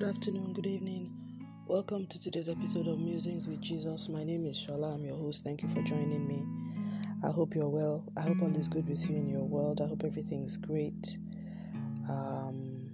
good 0.00 0.16
afternoon, 0.16 0.54
good 0.54 0.66
evening. 0.66 1.12
Welcome 1.66 2.06
to 2.06 2.18
today's 2.18 2.48
episode 2.48 2.86
of 2.86 2.98
Musings 2.98 3.46
with 3.46 3.60
Jesus. 3.60 4.08
My 4.08 4.24
name 4.24 4.46
is 4.46 4.56
Shola. 4.56 4.94
I'm 4.94 5.04
your 5.04 5.14
host. 5.14 5.44
Thank 5.44 5.62
you 5.62 5.68
for 5.68 5.82
joining 5.82 6.26
me. 6.26 6.42
I 7.22 7.30
hope 7.30 7.54
you're 7.54 7.68
well. 7.68 8.10
I 8.16 8.22
hope 8.22 8.40
all 8.40 8.56
is 8.56 8.66
good 8.66 8.88
with 8.88 9.10
you 9.10 9.16
in 9.16 9.28
your 9.28 9.42
world. 9.42 9.82
I 9.82 9.86
hope 9.86 10.02
everything's 10.02 10.56
great. 10.56 11.18
Um, 12.08 12.90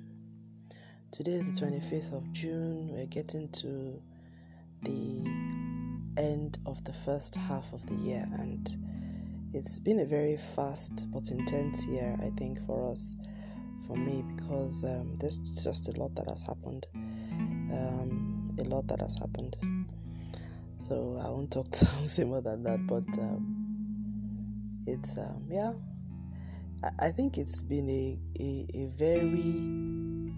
today 1.13 1.35
is 1.35 1.55
the 1.55 1.65
25th 1.65 2.13
of 2.13 2.33
June. 2.33 2.89
We're 2.89 3.07
getting 3.07 3.51
to 3.51 4.03
the 4.83 6.21
end 6.21 6.59
of 6.67 6.83
the 6.83 6.93
first 6.93 7.37
half 7.37 7.73
of 7.73 7.87
the 7.87 7.95
year, 7.95 8.27
and 8.41 8.69
it's 9.55 9.79
been 9.79 10.01
a 10.01 10.07
very 10.07 10.37
fast 10.37 11.09
but 11.13 11.31
intense 11.31 11.87
year, 11.87 12.19
I 12.21 12.31
think, 12.31 12.67
for 12.67 12.91
us 12.91 13.15
for 13.87 13.97
me 13.97 14.25
because 14.35 14.85
um, 14.85 15.17
there's 15.19 15.37
just 15.37 15.89
a 15.89 15.93
lot 15.93 16.15
that 16.15 16.29
has 16.29 16.43
happened. 16.43 16.87
Um, 16.93 18.55
a 18.59 18.63
lot 18.65 18.87
that 18.89 19.01
has 19.01 19.15
happened. 19.15 19.57
So 20.81 21.21
I 21.23 21.29
won't 21.29 21.51
talk 21.51 21.71
to 21.73 21.87
say 22.07 22.25
more 22.25 22.41
than 22.41 22.63
that, 22.65 22.87
but 22.87 23.07
um, 23.19 24.85
it's 24.87 25.17
um, 25.17 25.45
yeah. 25.51 25.73
I, 26.83 27.07
I 27.07 27.11
think 27.11 27.39
it's 27.39 27.63
been 27.63 27.89
a, 27.89 28.19
a, 28.41 28.67
a 28.75 28.87
very 28.97 30.33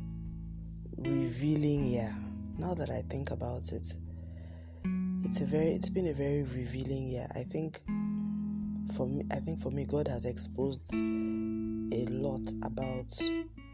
revealing 0.96 1.84
year. 1.86 2.14
Now 2.58 2.74
that 2.74 2.90
I 2.90 3.02
think 3.08 3.30
about 3.30 3.72
it, 3.72 3.94
it's 5.24 5.40
a 5.40 5.44
very 5.44 5.68
it's 5.68 5.90
been 5.90 6.08
a 6.08 6.12
very 6.14 6.42
revealing 6.42 7.08
year. 7.08 7.28
I 7.34 7.44
think 7.44 7.80
for 8.96 9.06
me, 9.06 9.24
I 9.30 9.36
think 9.36 9.60
for 9.60 9.70
me, 9.70 9.84
God 9.84 10.08
has 10.08 10.24
exposed 10.24 10.92
a 11.92 12.06
lot 12.06 12.46
about 12.62 13.12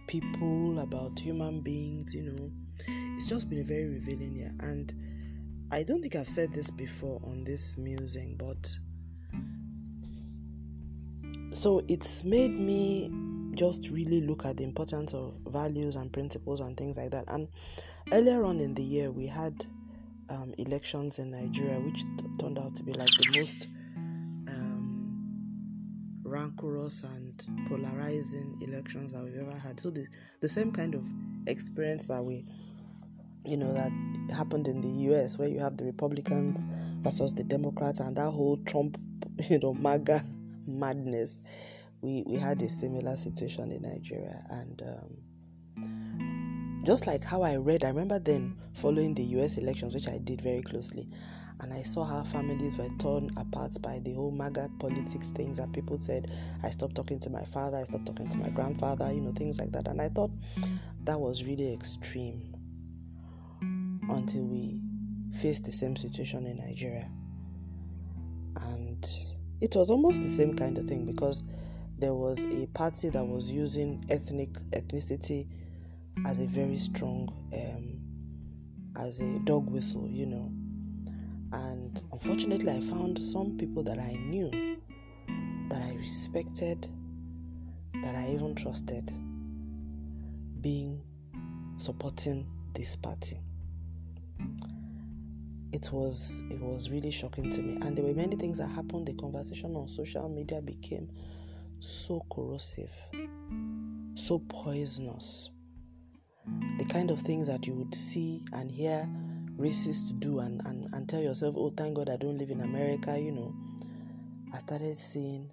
people, 0.07 0.79
about 0.81 1.19
human 1.19 1.61
beings, 1.61 2.15
you 2.15 2.23
know. 2.23 2.51
It's 3.17 3.27
just 3.27 3.49
been 3.49 3.61
a 3.61 3.65
very 3.65 3.87
revealing 3.87 4.37
year. 4.37 4.53
And 4.61 4.93
I 5.71 5.83
don't 5.83 6.03
think 6.03 6.17
I've 6.17 6.29
said 6.29 6.53
this 6.53 6.71
before 6.71 7.21
on 7.25 7.45
this 7.45 7.79
musing, 7.79 8.37
but 8.37 8.79
so 11.57 11.83
it's 11.89 12.25
made 12.25 12.51
me 12.59 13.11
just 13.55 13.91
really 13.91 14.21
look 14.21 14.45
at 14.45 14.57
the 14.57 14.65
importance 14.65 15.15
of 15.15 15.35
values 15.47 15.95
and 15.97 16.13
principles 16.13 16.61
and 16.61 16.77
things 16.77 16.97
like 16.97 17.11
that. 17.13 17.25
And 17.29 17.49
earlier 18.13 18.45
on 18.45 18.61
in 18.61 18.75
the 18.75 18.83
year, 18.83 19.11
we 19.11 19.27
had 19.27 19.65
um, 20.29 20.55
elections 20.59 21.19
in 21.19 21.31
Nigeria, 21.31 21.79
which 21.81 22.03
t- 22.03 22.27
turned 22.41 22.59
out 22.59 22.75
to 22.75 22.83
be 22.83 22.93
like 22.93 23.09
the 23.09 23.39
most 23.39 23.69
rancorous 26.35 27.05
and 27.05 27.45
polarizing 27.69 28.59
elections 28.61 29.13
that 29.13 29.23
we've 29.23 29.37
ever 29.37 29.57
had. 29.57 29.79
So 29.79 29.91
the, 29.91 30.07
the 30.41 30.49
same 30.49 30.73
kind 30.73 30.95
of 30.95 31.05
experience 31.47 32.07
that 32.07 32.25
we 32.25 32.45
you 33.47 33.59
know 33.59 33.75
that 33.75 33.93
happened 34.35 34.67
in 34.67 34.81
the 34.81 34.89
US 35.13 35.39
where 35.39 35.49
you 35.49 35.61
have 35.61 35.77
the 35.77 35.85
Republicans 35.85 36.67
versus 37.03 37.35
the 37.35 37.45
Democrats 37.45 38.01
and 38.01 38.17
that 38.17 38.31
whole 38.31 38.57
Trump, 38.65 38.99
you 39.51 39.59
know, 39.61 39.75
MAGA 39.75 40.23
madness. 40.67 41.41
We 42.01 42.25
we 42.27 42.37
had 42.37 42.61
a 42.63 42.69
similar 42.69 43.17
situation 43.17 43.71
in 43.71 43.83
Nigeria 43.83 44.45
and 44.51 44.83
um, 44.83 46.83
just 46.85 47.07
like 47.07 47.23
how 47.23 47.43
I 47.43 47.57
read, 47.57 47.85
I 47.85 47.89
remember 47.89 48.19
then 48.19 48.57
following 48.75 49.15
the 49.15 49.25
US 49.39 49.57
elections, 49.57 49.95
which 49.95 50.09
I 50.09 50.19
did 50.19 50.41
very 50.41 50.63
closely 50.63 51.09
and 51.61 51.73
I 51.73 51.83
saw 51.83 52.05
how 52.05 52.25
families 52.25 52.77
were 52.77 52.89
torn 52.99 53.31
apart 53.37 53.81
by 53.81 54.01
the 54.01 54.13
whole 54.13 54.33
MAGA 54.33 54.71
politics 54.81 55.31
things 55.31 55.59
that 55.59 55.73
people 55.73 55.99
said, 55.99 56.31
I 56.63 56.71
stopped 56.71 56.97
talking 56.97 57.21
to 57.21 57.31
my 57.31 57.45
father, 57.45 57.77
I 57.77 57.85
stopped 57.85 58.07
talking 58.07 58.29
to 58.31 58.39
my 58.39 58.49
grandfather, 58.49 59.13
you 59.13 59.21
know, 59.21 59.33
things 59.33 59.59
like 59.59 59.71
that. 59.73 59.87
And 59.87 60.01
I 60.01 60.09
thought 60.09 60.31
that 61.05 61.19
was 61.19 61.45
really 61.45 61.73
extreme 61.73 62.55
until 64.11 64.43
we 64.43 64.81
faced 65.41 65.65
the 65.65 65.73
same 65.73 65.95
situation 65.97 66.45
in 66.47 66.57
Nigeria. 66.57 67.09
And 68.57 69.09
it 69.61 69.77
was 69.77 69.91
almost 69.91 70.23
the 70.23 70.29
same 70.29 70.57
kind 70.57 70.77
of 70.77 70.87
thing 70.87 71.07
because 71.07 71.45
there 71.99 72.15
was 72.15 72.45
a 72.45 72.67
party 72.67 73.11
that 73.11 73.25
was 73.25 73.49
using 73.49 74.05
ethnic 74.11 74.53
ethnicity 74.73 75.47
as 76.27 76.41
a 76.41 76.47
very 76.47 76.79
strong 76.79 77.29
um, 77.53 78.01
as 79.01 79.21
a 79.21 79.39
dog 79.41 79.71
whistle, 79.71 80.09
you 80.09 80.27
know 80.27 80.51
and 81.53 82.03
unfortunately, 82.13 82.71
I 82.71 82.81
found 82.81 83.19
some 83.23 83.57
people 83.57 83.83
that 83.85 83.99
I 83.99 84.15
knew, 84.15 84.51
that 85.69 85.83
I 85.83 85.95
respected, 85.95 86.89
that 88.03 88.15
I 88.15 88.31
even 88.33 88.55
trusted, 88.55 89.11
being 90.61 91.03
supporting 91.77 92.47
this 92.75 92.97
party. 92.97 93.39
It 95.73 95.91
was 95.93 96.43
it 96.51 96.61
was 96.61 96.89
really 96.91 97.11
shocking 97.11 97.51
to 97.51 97.63
me, 97.63 97.79
and 97.83 97.97
there 97.97 98.05
were 98.05 98.15
many 98.15 98.37
things 98.37 98.59
that 98.59 98.69
happened. 98.69 99.07
The 99.07 99.15
conversation 99.15 99.75
on 99.75 99.89
social 99.89 100.29
media 100.29 100.61
became 100.61 101.09
so 101.81 102.25
corrosive, 102.33 102.91
so 104.15 104.39
poisonous. 104.49 105.51
The 106.79 106.85
kind 106.85 107.11
of 107.11 107.21
things 107.21 107.47
that 107.47 107.67
you 107.67 107.75
would 107.75 107.95
see 107.95 108.45
and 108.53 108.71
hear 108.71 109.09
races 109.57 110.03
to 110.09 110.13
do 110.15 110.41
and, 110.41 110.61
and, 110.65 110.93
and 110.93 111.09
tell 111.09 111.21
yourself, 111.21 111.55
oh, 111.57 111.73
thank 111.77 111.95
God 111.95 112.09
I 112.09 112.17
don't 112.17 112.39
live 112.39 112.51
in 112.51 112.61
America, 112.61 113.19
you 113.19 113.33
know. 113.33 113.55
I 114.53 114.59
started 114.59 114.97
seeing 114.97 115.51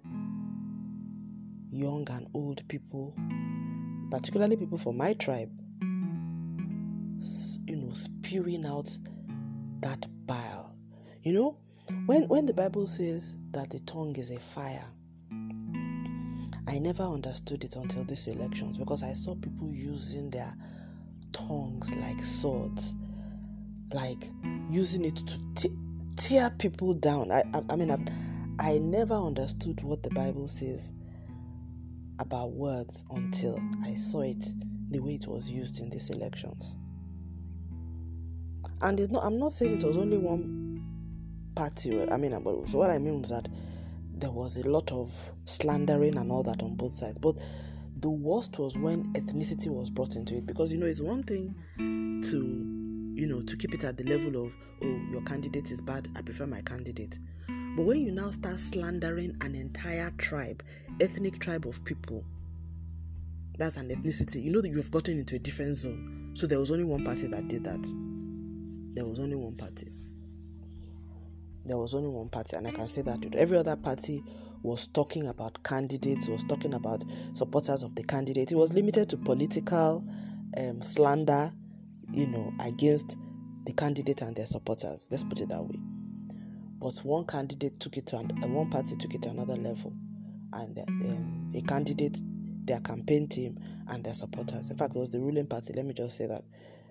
young 1.70 2.06
and 2.10 2.28
old 2.34 2.66
people, 2.68 3.14
particularly 4.10 4.56
people 4.56 4.78
from 4.78 4.96
my 4.96 5.14
tribe, 5.14 5.50
you 7.66 7.76
know, 7.76 7.92
spewing 7.92 8.66
out 8.66 8.90
that 9.80 10.06
bile. 10.26 10.74
You 11.22 11.32
know, 11.32 11.58
when 12.06 12.28
when 12.28 12.46
the 12.46 12.54
Bible 12.54 12.86
says 12.86 13.34
that 13.52 13.70
the 13.70 13.80
tongue 13.80 14.16
is 14.16 14.30
a 14.30 14.38
fire, 14.38 14.86
I 16.68 16.78
never 16.78 17.02
understood 17.02 17.64
it 17.64 17.76
until 17.76 18.04
these 18.04 18.26
elections 18.28 18.78
because 18.78 19.02
I 19.02 19.14
saw 19.14 19.34
people 19.34 19.72
using 19.72 20.30
their 20.30 20.54
tongues 21.32 21.92
like 21.94 22.22
swords 22.22 22.94
like 23.92 24.30
using 24.70 25.04
it 25.04 25.16
to 25.56 25.70
tear 26.16 26.50
people 26.50 26.94
down. 26.94 27.30
I, 27.30 27.42
I, 27.54 27.62
I 27.70 27.76
mean, 27.76 27.90
I've, 27.90 28.06
I 28.58 28.78
never 28.78 29.14
understood 29.14 29.82
what 29.82 30.02
the 30.02 30.10
Bible 30.10 30.48
says 30.48 30.92
about 32.18 32.52
words 32.52 33.04
until 33.10 33.58
I 33.84 33.94
saw 33.94 34.22
it 34.22 34.44
the 34.90 35.00
way 35.00 35.14
it 35.14 35.26
was 35.26 35.50
used 35.50 35.80
in 35.80 35.90
these 35.90 36.10
elections. 36.10 36.74
And 38.80 38.98
it's 38.98 39.10
not, 39.10 39.24
I'm 39.24 39.38
not 39.38 39.52
saying 39.52 39.78
it 39.78 39.84
was 39.84 39.96
only 39.96 40.18
one 40.18 40.84
party. 41.54 42.00
I 42.10 42.16
mean, 42.16 42.32
so 42.66 42.78
what 42.78 42.90
I 42.90 42.98
mean 42.98 43.22
is 43.22 43.30
that 43.30 43.48
there 44.14 44.30
was 44.30 44.56
a 44.56 44.68
lot 44.68 44.90
of 44.92 45.12
slandering 45.44 46.16
and 46.16 46.30
all 46.30 46.42
that 46.44 46.62
on 46.62 46.74
both 46.76 46.94
sides. 46.94 47.18
But 47.18 47.36
the 47.96 48.10
worst 48.10 48.58
was 48.58 48.76
when 48.76 49.12
ethnicity 49.14 49.68
was 49.68 49.90
brought 49.90 50.16
into 50.16 50.36
it 50.36 50.46
because 50.46 50.72
you 50.72 50.78
know 50.78 50.86
it's 50.86 51.00
one 51.00 51.22
thing 51.22 51.54
to 52.24 52.71
you 53.14 53.26
know, 53.26 53.42
to 53.42 53.56
keep 53.56 53.74
it 53.74 53.84
at 53.84 53.96
the 53.96 54.04
level 54.04 54.44
of, 54.44 54.54
oh, 54.82 55.00
your 55.10 55.22
candidate 55.22 55.70
is 55.70 55.80
bad, 55.80 56.08
I 56.16 56.22
prefer 56.22 56.46
my 56.46 56.62
candidate. 56.62 57.18
But 57.76 57.84
when 57.84 58.00
you 58.00 58.12
now 58.12 58.30
start 58.30 58.58
slandering 58.58 59.36
an 59.40 59.54
entire 59.54 60.10
tribe, 60.18 60.62
ethnic 61.00 61.38
tribe 61.38 61.66
of 61.66 61.84
people, 61.84 62.24
that's 63.58 63.76
an 63.76 63.88
ethnicity, 63.88 64.42
you 64.42 64.50
know 64.50 64.60
that 64.60 64.70
you've 64.70 64.90
gotten 64.90 65.18
into 65.18 65.36
a 65.36 65.38
different 65.38 65.76
zone. 65.76 66.32
So 66.34 66.46
there 66.46 66.58
was 66.58 66.70
only 66.70 66.84
one 66.84 67.04
party 67.04 67.26
that 67.28 67.48
did 67.48 67.64
that. 67.64 67.82
There 68.94 69.04
was 69.04 69.18
only 69.18 69.36
one 69.36 69.54
party. 69.54 69.88
There 71.64 71.78
was 71.78 71.94
only 71.94 72.08
one 72.08 72.28
party, 72.28 72.56
and 72.56 72.66
I 72.66 72.72
can 72.72 72.88
say 72.88 73.02
that 73.02 73.34
every 73.34 73.56
other 73.56 73.76
party 73.76 74.24
was 74.62 74.86
talking 74.86 75.26
about 75.28 75.62
candidates, 75.62 76.28
was 76.28 76.44
talking 76.44 76.74
about 76.74 77.04
supporters 77.32 77.82
of 77.82 77.94
the 77.94 78.02
candidate. 78.02 78.52
It 78.52 78.56
was 78.56 78.72
limited 78.72 79.08
to 79.10 79.16
political 79.16 80.04
um, 80.56 80.82
slander 80.82 81.52
you 82.12 82.26
know, 82.26 82.52
against 82.60 83.16
the 83.64 83.72
candidate 83.72 84.22
and 84.22 84.36
their 84.36 84.46
supporters. 84.46 85.08
Let's 85.10 85.24
put 85.24 85.40
it 85.40 85.48
that 85.48 85.62
way. 85.62 85.78
But 86.78 86.96
one 87.04 87.26
candidate 87.26 87.78
took 87.78 87.96
it 87.96 88.06
to 88.08 88.18
an, 88.18 88.30
uh, 88.42 88.48
one 88.48 88.68
party 88.68 88.96
took 88.96 89.14
it 89.14 89.22
to 89.22 89.30
another 89.30 89.56
level, 89.56 89.94
and 90.52 90.74
the, 90.74 90.82
um, 90.82 91.52
a 91.54 91.62
candidate, 91.62 92.18
their 92.64 92.80
campaign 92.80 93.28
team, 93.28 93.58
and 93.88 94.02
their 94.02 94.14
supporters. 94.14 94.68
In 94.68 94.76
fact, 94.76 94.96
it 94.96 94.98
was 94.98 95.10
the 95.10 95.20
ruling 95.20 95.46
party. 95.46 95.72
Let 95.74 95.86
me 95.86 95.94
just 95.94 96.18
say 96.18 96.26
that, 96.26 96.42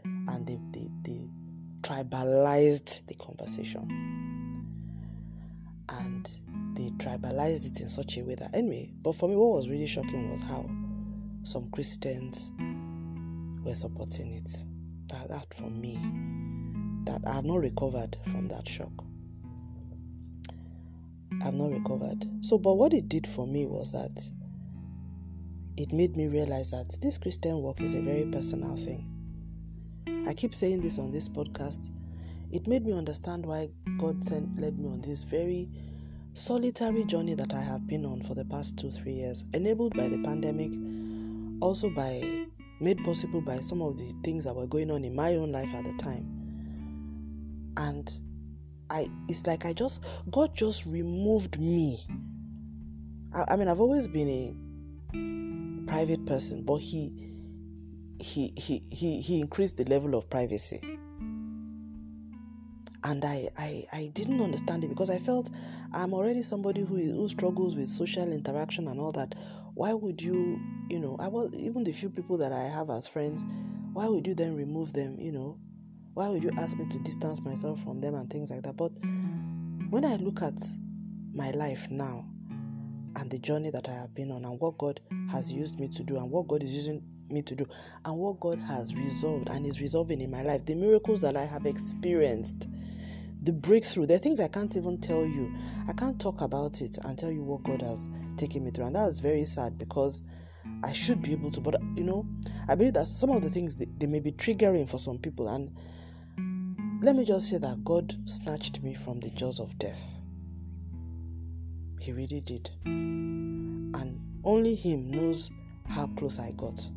and 0.05 0.47
they 0.47 0.57
they, 0.71 0.89
they 1.01 1.27
tribalized 1.81 3.05
the 3.07 3.15
conversation, 3.15 4.65
and 5.89 6.29
they 6.77 6.89
tribalized 6.91 7.69
it 7.69 7.81
in 7.81 7.89
such 7.89 8.17
a 8.17 8.23
way 8.23 8.35
that 8.35 8.55
anyway. 8.55 8.93
But 9.01 9.15
for 9.15 9.27
me, 9.27 9.35
what 9.35 9.51
was 9.51 9.67
really 9.67 9.87
shocking 9.87 10.29
was 10.31 10.41
how 10.41 10.69
some 11.43 11.69
Christians 11.71 12.53
were 13.65 13.73
supporting 13.73 14.31
it 14.35 14.63
that, 15.11 15.29
that 15.29 15.53
for 15.53 15.69
me 15.69 15.99
that 17.05 17.21
I 17.25 17.33
have 17.33 17.45
not 17.45 17.57
recovered 17.57 18.17
from 18.31 18.47
that 18.49 18.67
shock. 18.67 18.91
I've 21.43 21.53
not 21.53 21.71
recovered. 21.71 22.25
So, 22.41 22.57
but 22.57 22.73
what 22.75 22.93
it 22.93 23.09
did 23.09 23.25
for 23.25 23.47
me 23.47 23.65
was 23.65 23.91
that 23.91 24.21
it 25.77 25.91
made 25.91 26.15
me 26.15 26.27
realize 26.27 26.71
that 26.71 26.97
this 27.01 27.17
Christian 27.17 27.57
walk 27.57 27.81
is 27.81 27.93
a 27.93 28.01
very 28.01 28.25
personal 28.25 28.75
thing. 28.75 29.07
I 30.27 30.33
keep 30.33 30.53
saying 30.53 30.81
this 30.81 30.99
on 30.99 31.11
this 31.11 31.27
podcast. 31.27 31.89
It 32.51 32.67
made 32.67 32.85
me 32.85 32.93
understand 32.93 33.45
why 33.45 33.69
God 33.97 34.23
sent 34.23 34.59
led 34.59 34.77
me 34.77 34.89
on 34.89 35.01
this 35.01 35.23
very 35.23 35.69
solitary 36.33 37.03
journey 37.05 37.33
that 37.33 37.53
I 37.53 37.61
have 37.61 37.87
been 37.87 38.05
on 38.05 38.21
for 38.21 38.35
the 38.35 38.45
past 38.45 38.77
two, 38.77 38.91
three 38.91 39.13
years, 39.13 39.43
enabled 39.53 39.95
by 39.95 40.09
the 40.09 40.19
pandemic, 40.19 40.71
also 41.61 41.89
by 41.89 42.40
made 42.81 43.03
possible 43.03 43.41
by 43.41 43.59
some 43.59 43.81
of 43.81 43.97
the 43.97 44.13
things 44.23 44.43
that 44.45 44.55
were 44.55 44.67
going 44.67 44.91
on 44.91 45.03
in 45.03 45.15
my 45.15 45.35
own 45.35 45.51
life 45.51 45.73
at 45.73 45.83
the 45.83 45.93
time. 45.93 46.25
And 47.77 48.11
I 48.89 49.09
it's 49.27 49.45
like 49.47 49.65
I 49.65 49.73
just 49.73 50.01
God 50.31 50.53
just 50.55 50.85
removed 50.85 51.59
me. 51.59 52.05
I, 53.33 53.53
I 53.53 53.55
mean 53.55 53.67
I've 53.67 53.79
always 53.79 54.07
been 54.07 54.29
a 54.29 55.87
private 55.87 56.25
person, 56.25 56.63
but 56.63 56.77
he 56.77 57.31
he 58.19 58.53
he 58.55 58.83
he 58.91 59.21
he 59.21 59.39
increased 59.39 59.77
the 59.77 59.85
level 59.85 60.15
of 60.15 60.29
privacy 60.29 60.79
and 63.03 63.25
I, 63.25 63.49
I 63.57 63.85
i 63.91 64.11
didn't 64.13 64.41
understand 64.41 64.83
it 64.83 64.89
because 64.89 65.09
i 65.09 65.17
felt 65.17 65.49
i'm 65.93 66.13
already 66.13 66.41
somebody 66.43 66.81
who 66.81 66.97
who 66.97 67.27
struggles 67.27 67.75
with 67.75 67.89
social 67.89 68.31
interaction 68.31 68.87
and 68.87 68.99
all 68.99 69.11
that 69.13 69.35
why 69.81 69.93
would 69.93 70.21
you 70.21 70.61
you 70.91 70.99
know 70.99 71.17
i 71.19 71.27
was 71.27 71.51
even 71.55 71.83
the 71.83 71.91
few 71.91 72.07
people 72.07 72.37
that 72.37 72.53
i 72.53 72.61
have 72.61 72.91
as 72.91 73.07
friends 73.07 73.43
why 73.93 74.07
would 74.07 74.27
you 74.27 74.35
then 74.35 74.55
remove 74.55 74.93
them 74.93 75.19
you 75.19 75.31
know? 75.31 75.57
Why 76.13 76.29
would 76.29 76.43
you 76.43 76.51
ask 76.57 76.77
me 76.77 76.85
to 76.89 76.99
distance 76.99 77.41
myself 77.41 77.81
from 77.83 77.99
them 77.99 78.15
and 78.15 78.29
things 78.29 78.51
like 78.51 78.61
that? 78.63 78.77
But 78.77 78.91
when 79.89 80.05
i 80.05 80.17
look 80.17 80.43
at 80.43 80.53
my 81.33 81.49
life 81.51 81.89
now 81.89 82.25
and 83.15 83.31
the 83.31 83.39
journey 83.39 83.71
that 83.71 83.89
i 83.89 83.93
have 83.93 84.13
been 84.13 84.31
on 84.31 84.45
and 84.45 84.59
what 84.59 84.77
god 84.77 84.99
has 85.31 85.51
used 85.51 85.79
me 85.79 85.87
to 85.87 86.03
do 86.03 86.17
and 86.17 86.29
what 86.29 86.47
god 86.47 86.61
is 86.61 86.73
using 86.73 87.01
me 87.29 87.41
to 87.41 87.55
do 87.55 87.65
and 88.05 88.15
what 88.15 88.39
god 88.39 88.59
has 88.59 88.93
resolved 88.93 89.49
and 89.49 89.65
is 89.65 89.81
resolving 89.81 90.21
in 90.21 90.29
my 90.29 90.43
life 90.43 90.63
the 90.65 90.75
miracles 90.75 91.21
that 91.21 91.35
i 91.35 91.43
have 91.43 91.65
experienced 91.65 92.69
the 93.41 93.51
breakthrough. 93.51 94.05
There 94.05 94.17
are 94.17 94.19
things 94.19 94.39
I 94.39 94.47
can't 94.47 94.75
even 94.77 94.99
tell 94.99 95.25
you. 95.25 95.53
I 95.87 95.93
can't 95.93 96.19
talk 96.19 96.41
about 96.41 96.81
it 96.81 96.97
and 97.03 97.17
tell 97.17 97.31
you 97.31 97.43
what 97.43 97.63
God 97.63 97.81
has 97.81 98.07
taken 98.37 98.63
me 98.63 98.71
through. 98.71 98.85
And 98.85 98.95
that 98.95 99.09
is 99.09 99.19
very 99.19 99.45
sad 99.45 99.77
because 99.77 100.23
I 100.83 100.93
should 100.93 101.21
be 101.21 101.31
able 101.31 101.51
to. 101.51 101.61
But, 101.61 101.81
you 101.95 102.03
know, 102.03 102.25
I 102.67 102.75
believe 102.75 102.93
that 102.93 103.07
some 103.07 103.31
of 103.31 103.41
the 103.41 103.49
things 103.49 103.75
they, 103.75 103.87
they 103.97 104.05
may 104.05 104.19
be 104.19 104.31
triggering 104.31 104.87
for 104.87 104.99
some 104.99 105.17
people. 105.17 105.47
And 105.47 105.75
let 107.03 107.15
me 107.15 107.25
just 107.25 107.49
say 107.49 107.57
that 107.57 107.83
God 107.83 108.15
snatched 108.29 108.83
me 108.83 108.93
from 108.93 109.19
the 109.19 109.31
jaws 109.31 109.59
of 109.59 109.77
death. 109.79 110.19
He 111.99 112.11
really 112.11 112.41
did. 112.41 112.69
And 112.85 114.19
only 114.43 114.75
Him 114.75 115.09
knows 115.09 115.49
how 115.87 116.07
close 116.17 116.39
I 116.39 116.51
got. 116.51 116.89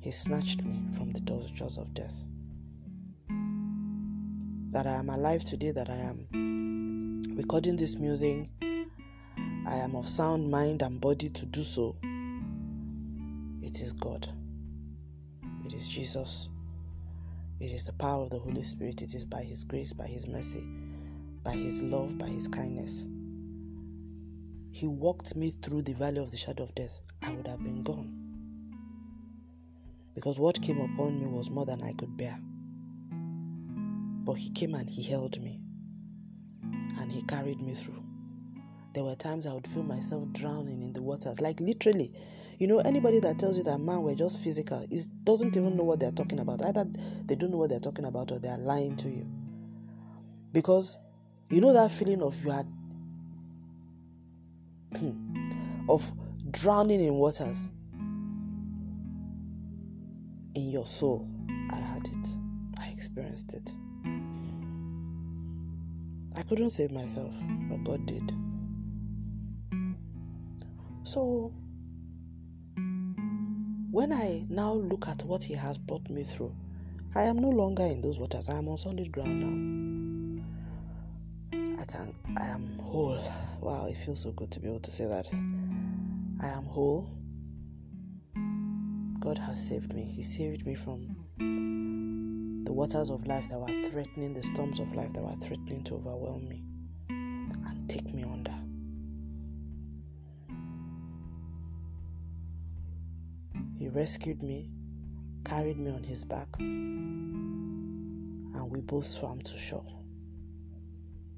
He 0.00 0.10
snatched 0.10 0.62
me 0.64 0.80
from 0.96 1.12
the 1.12 1.20
jaws 1.20 1.78
of 1.78 1.94
death 1.94 2.24
that 4.74 4.88
I 4.88 4.94
am 4.94 5.08
alive 5.08 5.44
today, 5.44 5.70
that 5.70 5.88
I 5.88 5.94
am 5.94 7.22
recording 7.36 7.76
this 7.76 7.96
musing, 7.96 8.50
I 9.68 9.76
am 9.76 9.94
of 9.94 10.08
sound 10.08 10.50
mind 10.50 10.82
and 10.82 11.00
body 11.00 11.28
to 11.28 11.46
do 11.46 11.62
so. 11.62 11.94
It 13.62 13.80
is 13.80 13.92
God. 13.92 14.28
It 15.64 15.74
is 15.74 15.88
Jesus. 15.88 16.48
It 17.60 17.70
is 17.70 17.84
the 17.84 17.92
power 17.92 18.24
of 18.24 18.30
the 18.30 18.40
Holy 18.40 18.64
Spirit. 18.64 19.00
It 19.00 19.14
is 19.14 19.24
by 19.24 19.44
His 19.44 19.62
grace, 19.62 19.92
by 19.92 20.08
His 20.08 20.26
mercy, 20.26 20.66
by 21.44 21.52
His 21.52 21.80
love, 21.80 22.18
by 22.18 22.26
His 22.26 22.48
kindness. 22.48 23.06
He 24.72 24.88
walked 24.88 25.36
me 25.36 25.52
through 25.62 25.82
the 25.82 25.94
valley 25.94 26.18
of 26.18 26.32
the 26.32 26.36
shadow 26.36 26.64
of 26.64 26.74
death. 26.74 26.98
I 27.22 27.30
would 27.30 27.46
have 27.46 27.62
been 27.62 27.84
gone. 27.84 28.12
Because 30.16 30.40
what 30.40 30.60
came 30.60 30.80
upon 30.80 31.20
me 31.20 31.26
was 31.26 31.48
more 31.48 31.64
than 31.64 31.80
I 31.84 31.92
could 31.92 32.16
bear. 32.16 32.40
But 34.24 34.34
He 34.34 34.50
came 34.50 34.74
and 34.74 34.88
He 34.88 35.02
held 35.02 35.40
me 35.40 35.60
and 36.98 37.12
He 37.12 37.22
carried 37.22 37.60
me 37.60 37.74
through. 37.74 38.02
There 38.94 39.04
were 39.04 39.16
times 39.16 39.44
I 39.44 39.52
would 39.52 39.66
feel 39.66 39.82
myself 39.82 40.28
drowning 40.32 40.82
in 40.82 40.92
the 40.92 41.02
waters, 41.02 41.40
like 41.40 41.60
literally. 41.60 42.12
You 42.58 42.68
know, 42.68 42.78
anybody 42.78 43.18
that 43.18 43.40
tells 43.40 43.56
you 43.56 43.64
that 43.64 43.78
man 43.78 44.02
we're 44.02 44.14
just 44.14 44.38
physical 44.38 44.86
is 44.88 45.06
doesn't 45.06 45.56
even 45.56 45.76
know 45.76 45.82
what 45.82 45.98
they're 45.98 46.12
talking 46.12 46.38
about. 46.38 46.62
Either 46.62 46.86
they 47.26 47.34
don't 47.34 47.50
know 47.50 47.58
what 47.58 47.70
they're 47.70 47.80
talking 47.80 48.04
about 48.04 48.30
or 48.30 48.38
they're 48.38 48.56
lying 48.56 48.96
to 48.96 49.08
you. 49.08 49.26
Because 50.52 50.96
you 51.50 51.60
know 51.60 51.72
that 51.72 51.90
feeling 51.90 52.22
of 52.22 52.42
you 52.44 52.52
are 52.52 52.64
hmm, 54.96 55.88
of 55.88 56.12
drowning 56.52 57.02
in 57.02 57.14
waters 57.14 57.70
in 60.54 60.70
your 60.70 60.86
soul. 60.86 61.28
I 61.72 61.76
had 61.76 62.06
it. 62.06 62.28
I 62.78 62.88
experienced 62.88 63.52
it. 63.52 63.74
I 66.36 66.42
couldn't 66.42 66.70
save 66.70 66.90
myself, 66.90 67.34
but 67.68 67.84
God 67.84 68.06
did. 68.06 68.32
So, 71.04 71.52
when 73.90 74.12
I 74.12 74.44
now 74.48 74.72
look 74.72 75.06
at 75.06 75.22
what 75.24 75.42
He 75.42 75.54
has 75.54 75.78
brought 75.78 76.08
me 76.10 76.24
through, 76.24 76.54
I 77.14 77.22
am 77.22 77.38
no 77.38 77.50
longer 77.50 77.84
in 77.84 78.00
those 78.00 78.18
waters. 78.18 78.48
I 78.48 78.54
am 78.54 78.68
on 78.68 78.76
solid 78.76 79.12
ground 79.12 79.40
now. 79.40 79.74
I 81.80 81.84
can, 81.84 82.14
I 82.36 82.46
am 82.46 82.78
whole. 82.80 83.22
Wow, 83.60 83.86
it 83.86 83.96
feels 83.96 84.22
so 84.22 84.32
good 84.32 84.50
to 84.52 84.60
be 84.60 84.68
able 84.68 84.80
to 84.80 84.90
say 84.90 85.06
that. 85.06 85.28
I 86.42 86.48
am 86.48 86.64
whole. 86.64 87.08
God 89.20 89.38
has 89.38 89.64
saved 89.64 89.94
me. 89.94 90.02
He 90.04 90.22
saved 90.22 90.66
me 90.66 90.74
from 90.74 91.16
waters 92.74 93.08
of 93.08 93.24
life 93.28 93.48
that 93.48 93.60
were 93.60 93.68
threatening, 93.90 94.34
the 94.34 94.42
storms 94.42 94.80
of 94.80 94.92
life 94.94 95.12
that 95.12 95.22
were 95.22 95.36
threatening 95.36 95.84
to 95.84 95.94
overwhelm 95.94 96.48
me 96.48 96.64
and 97.08 97.88
take 97.88 98.12
me 98.12 98.24
under. 98.24 98.52
He 103.78 103.88
rescued 103.88 104.42
me, 104.42 104.72
carried 105.44 105.78
me 105.78 105.92
on 105.92 106.02
his 106.02 106.24
back, 106.24 106.48
and 106.58 108.52
we 108.70 108.80
both 108.80 109.04
swam 109.04 109.40
to 109.42 109.56
shore. 109.56 110.00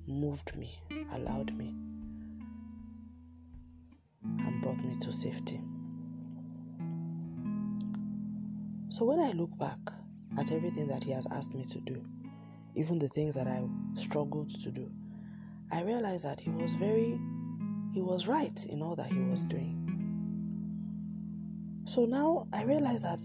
Moved 0.07 0.57
me, 0.57 0.79
allowed 1.13 1.55
me, 1.55 1.75
and 4.23 4.63
brought 4.63 4.83
me 4.83 4.97
to 5.01 5.13
safety. 5.13 5.61
So 8.89 9.05
when 9.05 9.21
I 9.21 9.33
look 9.33 9.59
back, 9.59 9.79
at 10.39 10.53
everything 10.53 10.89
that 10.89 11.05
He 11.05 11.13
has 11.13 11.27
asked 11.31 11.55
me 11.55 11.65
to 11.65 11.81
do, 11.81 12.05
even 12.75 12.99
the 12.99 13.09
things 13.09 13.35
that 13.35 13.47
I 13.47 13.65
struggled 13.95 14.51
to 14.61 14.71
do, 14.71 14.91
I 15.73 15.83
realized 15.83 16.25
that 16.25 16.41
He 16.41 16.51
was 16.51 16.75
very, 16.75 17.19
He 17.93 18.01
was 18.01 18.27
right 18.27 18.65
in 18.67 18.83
all 18.83 18.97
that 18.97 19.13
He 19.13 19.19
was 19.19 19.45
doing. 19.45 19.83
So 21.87 22.05
now 22.05 22.49
I 22.53 22.65
realize 22.65 23.03
that 23.03 23.21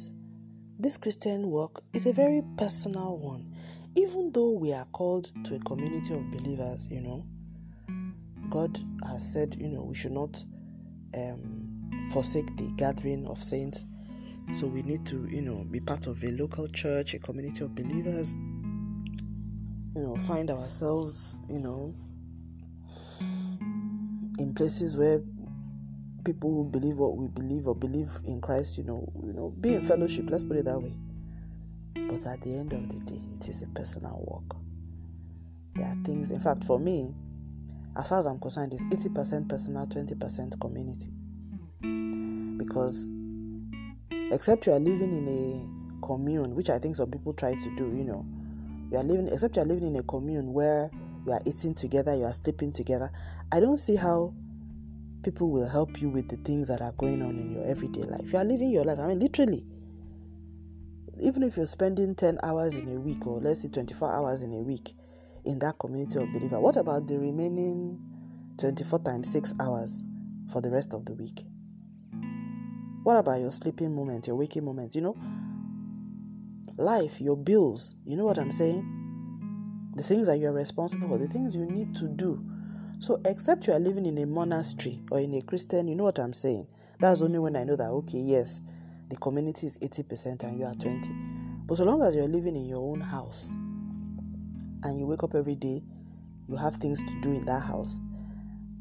this 0.80 0.98
Christian 0.98 1.50
work 1.50 1.84
is 1.94 2.06
a 2.06 2.13
very 2.13 2.41
personal 2.58 3.18
one. 3.18 3.53
Even 3.96 4.32
though 4.32 4.51
we 4.51 4.72
are 4.74 4.86
called 4.86 5.32
to 5.46 5.56
a 5.56 5.60
community 5.60 6.13
of 6.13 6.32
believers, 6.32 6.88
you 6.89 7.01
know, 7.01 7.25
God 8.50 8.80
has 9.08 9.32
said, 9.34 9.58
you 9.60 9.68
know, 9.68 9.84
we 9.84 9.96
should 9.96 10.12
not 10.13 10.44
um, 11.15 12.10
forsake 12.12 12.56
the 12.58 12.72
gathering 12.77 13.27
of 13.27 13.41
saints 13.44 13.86
so 14.53 14.67
we 14.67 14.81
need 14.84 15.05
to, 15.08 15.27
you 15.29 15.41
know, 15.41 15.65
be 15.70 15.79
part 15.79 16.08
of 16.08 16.24
a 16.24 16.31
local 16.31 16.67
church, 16.67 17.13
a 17.13 17.20
community 17.20 17.63
of 17.63 17.74
believers, 17.74 18.36
you 19.96 20.01
know, 20.01 20.15
find 20.17 20.50
ourselves, 20.50 21.39
you 21.50 21.60
know, 21.60 21.93
in 24.39 24.53
places 24.55 24.98
where 24.98 25.22
people 26.24 26.51
who 26.51 26.65
believe 26.65 26.98
what 26.98 27.17
we 27.17 27.27
believe 27.27 27.67
or 27.67 27.75
believe 27.75 28.10
in 28.25 28.41
Christ, 28.41 28.77
you 28.77 28.84
know, 28.84 29.12
you 29.25 29.34
know, 29.34 29.50
be 29.62 29.74
in 29.74 29.86
fellowship, 29.86 30.25
let's 30.29 30.43
put 30.43 30.58
it 30.58 30.65
that 30.65 30.79
way. 30.79 30.93
But 31.93 32.25
at 32.25 32.41
the 32.41 32.53
end 32.53 32.74
of 32.74 32.88
the 32.89 33.00
day, 33.12 33.22
it 33.39 33.48
is 33.48 33.62
a 33.62 33.67
personal 33.67 34.24
walk. 34.25 34.58
There 35.75 35.88
are 35.88 35.96
things, 36.03 36.31
in 36.31 36.39
fact, 36.39 36.63
for 36.65 36.79
me, 36.79 37.13
as 37.98 38.10
far 38.10 38.20
as 38.20 38.25
I'm 38.25 38.39
concerned, 38.39 38.74
it's 38.74 38.84
80% 38.84 39.50
personal, 39.50 39.86
20% 39.88 40.60
community. 40.60 41.10
Because 42.58 43.08
except 44.31 44.65
you 44.65 44.73
are 44.73 44.79
living 44.79 45.13
in 45.13 45.27
a 45.27 46.05
commune, 46.05 46.55
which 46.55 46.69
I 46.69 46.79
think 46.79 46.95
some 46.95 47.11
people 47.11 47.33
try 47.33 47.53
to 47.53 47.75
do, 47.75 47.85
you 47.85 48.03
know. 48.03 48.25
You 48.91 48.97
are 48.97 49.03
living 49.03 49.27
except 49.27 49.55
you 49.55 49.61
are 49.61 49.65
living 49.65 49.88
in 49.88 49.95
a 49.95 50.03
commune 50.03 50.53
where 50.53 50.89
you 51.25 51.31
are 51.31 51.41
eating 51.45 51.73
together, 51.73 52.15
you 52.15 52.23
are 52.23 52.33
sleeping 52.33 52.71
together. 52.71 53.11
I 53.51 53.59
don't 53.59 53.77
see 53.77 53.95
how 53.95 54.33
people 55.23 55.50
will 55.51 55.67
help 55.67 56.01
you 56.01 56.09
with 56.09 56.27
the 56.29 56.38
things 56.38 56.67
that 56.67 56.81
are 56.81 56.93
going 56.93 57.21
on 57.21 57.38
in 57.38 57.51
your 57.51 57.65
everyday 57.65 58.03
life. 58.03 58.31
You 58.33 58.39
are 58.39 58.45
living 58.45 58.71
your 58.71 58.83
life. 58.83 59.00
I 59.00 59.07
mean 59.07 59.19
literally. 59.19 59.65
Even 61.19 61.43
if 61.43 61.55
you're 61.55 61.67
spending 61.67 62.15
10 62.15 62.39
hours 62.41 62.73
in 62.73 62.88
a 62.89 63.00
week 63.00 63.27
or 63.27 63.39
let's 63.39 63.61
say 63.61 63.67
24 63.67 64.11
hours 64.11 64.41
in 64.41 64.53
a 64.53 64.61
week 64.61 64.93
in 65.45 65.59
that 65.59 65.77
community 65.77 66.17
of 66.17 66.31
believer, 66.33 66.59
what 66.59 66.77
about 66.77 67.05
the 67.05 67.19
remaining 67.19 68.00
24 68.57 69.00
times 69.00 69.31
6 69.31 69.53
hours 69.61 70.03
for 70.51 70.61
the 70.61 70.71
rest 70.71 70.93
of 70.93 71.05
the 71.05 71.13
week? 71.13 71.43
What 73.03 73.17
about 73.17 73.39
your 73.39 73.51
sleeping 73.51 73.96
moments, 73.96 74.27
your 74.27 74.36
waking 74.36 74.63
moments? 74.63 74.96
You 74.96 75.01
know, 75.01 75.17
life, 76.77 77.20
your 77.20 77.36
bills. 77.36 77.96
You 78.05 78.15
know 78.15 78.25
what 78.25 78.38
I'm 78.38 78.51
saying? 78.51 78.86
The 79.96 80.03
things 80.03 80.27
that 80.27 80.38
you're 80.38 80.53
responsible 80.53 81.08
for, 81.08 81.17
the 81.17 81.27
things 81.27 81.55
you 81.55 81.65
need 81.65 81.96
to 81.96 82.08
do. 82.08 82.43
So, 83.00 83.20
except 83.25 83.65
you 83.65 83.74
are 83.74 83.79
living 83.79 84.05
in 84.05 84.17
a 84.20 84.25
monastery 84.25 85.01
or 85.10 85.20
in 85.20 85.34
a 85.34 85.41
Christian, 85.41 85.88
you 85.88 85.96
know 85.96 86.03
what 86.03 86.20
I'm 86.20 86.34
saying? 86.34 86.67
That's 87.00 87.24
only 87.24 87.39
when 87.39 87.55
I 87.55 87.63
know 87.63 87.75
that, 87.75 87.89
okay, 87.89 88.20
yes, 88.20 88.62
the 89.10 89.15
community 89.17 89.65
is 89.65 89.77
80% 89.79 90.43
and 90.43 90.60
you 90.60 90.65
are 90.65 90.75
20. 90.75 91.12
But 91.65 91.77
so 91.77 91.84
long 91.84 92.03
as 92.03 92.13
you're 92.15 92.27
living 92.27 92.55
in 92.55 92.67
your 92.67 92.79
own 92.79 93.01
house 93.01 93.53
and 94.84 95.00
you 95.00 95.08
wake 95.08 95.24
up 95.24 95.34
every 95.34 95.55
day, 95.55 95.81
you 96.48 96.55
have 96.55 96.75
things 96.75 97.00
to 97.00 97.22
do 97.22 97.31
in 97.31 97.46
that 97.46 97.62
house, 97.62 98.00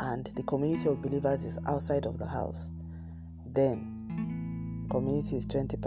and 0.00 0.30
the 0.36 0.42
community 0.42 0.88
of 0.88 1.00
believers 1.00 1.44
is 1.44 1.58
outside 1.66 2.04
of 2.04 2.18
the 2.18 2.26
house, 2.26 2.68
then 3.46 3.99
community 4.90 5.36
is 5.36 5.46
20%, 5.46 5.78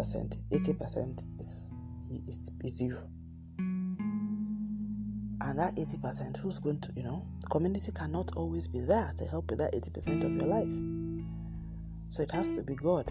80% 0.51 1.25
is, 1.39 1.69
is, 2.27 2.49
is 2.63 2.81
you. 2.81 2.97
And 5.41 5.59
that 5.59 5.75
80%, 5.75 6.37
who's 6.37 6.57
going 6.59 6.79
to, 6.79 6.93
you 6.95 7.03
know, 7.03 7.27
community 7.51 7.91
cannot 7.91 8.31
always 8.37 8.67
be 8.67 8.79
there 8.79 9.13
to 9.17 9.25
help 9.25 9.49
with 9.49 9.59
that 9.59 9.73
80% 9.73 10.23
of 10.23 10.31
your 10.33 10.47
life. 10.47 10.69
So 12.07 12.23
it 12.23 12.31
has 12.31 12.53
to 12.55 12.63
be 12.63 12.75
God. 12.75 13.07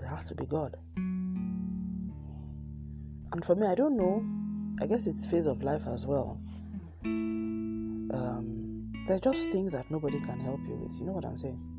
It 0.00 0.04
has 0.08 0.26
to 0.28 0.34
be 0.34 0.46
God. 0.46 0.76
And 3.32 3.44
for 3.44 3.54
me, 3.54 3.66
I 3.68 3.74
don't 3.76 3.96
know. 3.96 4.24
I 4.82 4.86
guess 4.86 5.06
it's 5.06 5.26
phase 5.26 5.46
of 5.46 5.62
life 5.62 5.82
as 5.86 6.06
well. 6.06 6.40
Um, 7.04 8.90
there's 9.06 9.20
just 9.20 9.50
things 9.52 9.72
that 9.72 9.90
nobody 9.90 10.18
can 10.20 10.40
help 10.40 10.60
you 10.66 10.74
with. 10.74 10.98
You 10.98 11.06
know 11.06 11.12
what 11.12 11.24
I'm 11.24 11.38
saying? 11.38 11.75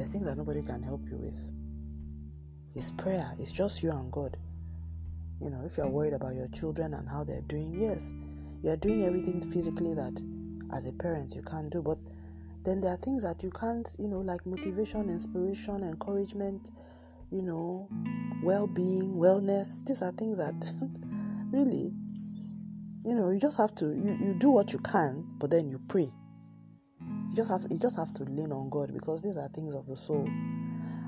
Are 0.00 0.08
things 0.08 0.26
that 0.26 0.36
nobody 0.36 0.62
can 0.62 0.82
help 0.82 1.02
you 1.10 1.16
with. 1.16 1.52
It's 2.74 2.90
prayer. 2.90 3.32
It's 3.38 3.52
just 3.52 3.82
you 3.82 3.90
and 3.90 4.10
God. 4.10 4.36
You 5.40 5.50
know, 5.50 5.62
if 5.64 5.76
you're 5.76 5.88
worried 5.88 6.12
about 6.12 6.34
your 6.34 6.48
children 6.48 6.94
and 6.94 7.08
how 7.08 7.24
they're 7.24 7.42
doing, 7.42 7.74
yes, 7.80 8.12
you're 8.62 8.76
doing 8.76 9.04
everything 9.04 9.40
physically 9.40 9.94
that 9.94 10.22
as 10.72 10.86
a 10.86 10.92
parent 10.92 11.34
you 11.34 11.42
can't 11.42 11.70
do, 11.70 11.82
but 11.82 11.98
then 12.62 12.80
there 12.80 12.92
are 12.92 12.98
things 12.98 13.22
that 13.22 13.42
you 13.42 13.50
can't, 13.50 13.88
you 13.98 14.06
know, 14.06 14.20
like 14.20 14.44
motivation, 14.46 15.08
inspiration, 15.08 15.82
encouragement, 15.82 16.70
you 17.30 17.42
know, 17.42 17.88
well 18.42 18.66
being, 18.66 19.14
wellness. 19.14 19.84
These 19.86 20.02
are 20.02 20.12
things 20.12 20.36
that 20.38 20.72
really, 21.52 21.92
you 23.04 23.14
know, 23.14 23.30
you 23.30 23.40
just 23.40 23.56
have 23.58 23.74
to 23.76 23.86
you, 23.86 24.16
you 24.20 24.34
do 24.38 24.50
what 24.50 24.72
you 24.72 24.78
can, 24.78 25.26
but 25.38 25.50
then 25.50 25.68
you 25.68 25.80
pray. 25.88 26.12
You 27.30 27.36
just 27.36 27.50
have 27.50 27.66
you 27.70 27.78
just 27.78 27.96
have 27.96 28.12
to 28.14 28.24
lean 28.24 28.52
on 28.52 28.70
God 28.70 28.92
because 28.92 29.22
these 29.22 29.36
are 29.36 29.48
things 29.48 29.74
of 29.74 29.86
the 29.86 29.96
soul. 29.96 30.26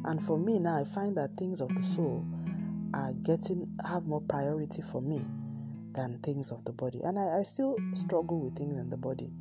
And 0.05 0.21
for 0.21 0.39
me 0.39 0.59
now 0.59 0.81
I 0.81 0.85
find 0.85 1.17
that 1.17 1.37
things 1.37 1.61
of 1.61 1.75
the 1.75 1.83
soul 1.83 2.25
are 2.95 3.13
getting 3.23 3.77
have 3.89 4.05
more 4.05 4.21
priority 4.21 4.83
for 4.83 5.01
me 5.01 5.25
than 5.93 6.19
things 6.21 6.51
of 6.51 6.65
the 6.65 6.73
body. 6.73 7.01
And 7.03 7.19
I, 7.19 7.41
I 7.41 7.43
still 7.43 7.77
struggle 7.95 8.41
with 8.41 8.57
things 8.57 8.79
in 8.79 8.91
the 8.91 8.97
body 8.97 9.33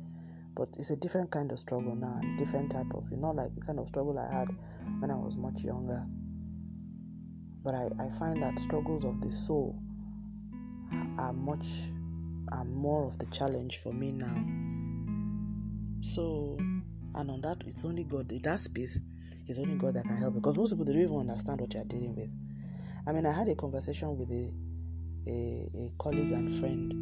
but 0.54 0.68
it's 0.78 0.90
a 0.90 0.96
different 0.96 1.30
kind 1.30 1.50
of 1.50 1.58
struggle 1.58 1.94
now 1.94 2.18
and 2.20 2.38
different 2.38 2.70
type 2.70 2.92
of 2.94 3.10
you 3.10 3.16
know 3.16 3.30
like 3.30 3.54
the 3.54 3.60
kind 3.62 3.78
of 3.78 3.88
struggle 3.88 4.18
I 4.18 4.30
had 4.32 4.48
when 5.00 5.10
I 5.10 5.16
was 5.16 5.36
much 5.36 5.64
younger. 5.64 6.04
But 7.64 7.74
I, 7.74 7.88
I 8.00 8.10
find 8.18 8.42
that 8.42 8.58
struggles 8.58 9.04
of 9.04 9.20
the 9.20 9.32
soul 9.32 9.80
are 11.18 11.32
much 11.32 11.66
are 12.50 12.64
more 12.64 13.06
of 13.06 13.18
the 13.18 13.26
challenge 13.26 13.78
for 13.78 13.92
me 13.92 14.12
now. 14.12 14.44
So 16.00 16.58
and 17.14 17.30
on 17.30 17.40
that 17.42 17.58
it's 17.66 17.84
only 17.84 18.04
God 18.04 18.30
in 18.32 18.42
that 18.42 18.60
space 18.60 19.02
it's 19.46 19.58
only 19.58 19.76
God 19.76 19.94
that 19.94 20.04
can 20.04 20.16
help 20.16 20.34
mm. 20.34 20.36
because 20.36 20.56
most 20.56 20.72
people 20.72 20.84
they 20.84 20.92
don't 20.92 21.02
even 21.02 21.18
understand 21.18 21.60
what 21.60 21.74
you're 21.74 21.84
dealing 21.84 22.14
with. 22.14 22.30
I 23.06 23.12
mean 23.12 23.26
I 23.26 23.32
had 23.32 23.48
a 23.48 23.54
conversation 23.54 24.16
with 24.16 24.30
a 24.30 24.52
a, 25.26 25.70
a 25.74 25.92
colleague 25.98 26.32
and 26.32 26.50
friend 26.58 26.92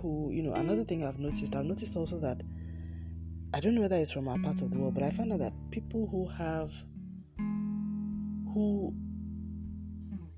who, 0.00 0.30
you 0.32 0.42
know, 0.42 0.54
another 0.54 0.84
thing 0.84 1.04
I've 1.04 1.18
noticed, 1.18 1.54
I've 1.54 1.64
noticed 1.64 1.96
also 1.96 2.18
that 2.20 2.42
I 3.54 3.60
don't 3.60 3.74
know 3.74 3.82
whether 3.82 3.96
it's 3.96 4.12
from 4.12 4.28
our 4.28 4.38
part 4.38 4.60
of 4.60 4.70
the 4.70 4.78
world, 4.78 4.94
but 4.94 5.02
I 5.02 5.10
found 5.10 5.32
out 5.32 5.40
that 5.40 5.52
people 5.70 6.08
who 6.10 6.28
have 6.28 6.70
who 8.54 8.94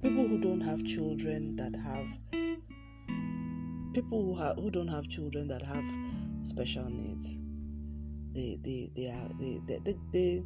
people 0.02 0.26
who 0.28 0.40
don't 0.40 0.60
have 0.60 0.84
children 0.84 1.56
that 1.56 1.74
have 1.76 2.06
people 3.94 4.24
who 4.24 4.36
have 4.36 4.56
who 4.56 4.70
don't 4.70 4.88
have 4.88 5.08
children 5.08 5.48
that 5.48 5.62
have 5.62 5.84
special 6.44 6.88
needs 6.88 7.38
they 8.32 8.58
they 8.62 8.90
they 8.94 9.06
are 9.08 9.28
they 9.38 9.60
they, 9.66 9.76
uh, 9.76 9.80
they, 9.84 9.96
they 10.12 10.42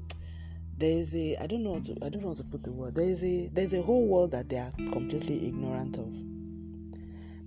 there's 0.76 1.14
a 1.14 1.36
I 1.36 1.46
don't 1.46 1.62
know 1.62 1.78
to 1.80 1.96
I 2.02 2.08
don't 2.08 2.22
know 2.22 2.28
how 2.28 2.34
to 2.34 2.44
put 2.44 2.64
the 2.64 2.72
word. 2.72 2.94
There's 2.96 3.24
a 3.24 3.48
there's 3.52 3.74
a 3.74 3.82
whole 3.82 4.06
world 4.06 4.32
that 4.32 4.48
they 4.48 4.58
are 4.58 4.72
completely 4.92 5.46
ignorant 5.46 5.98
of. 5.98 6.12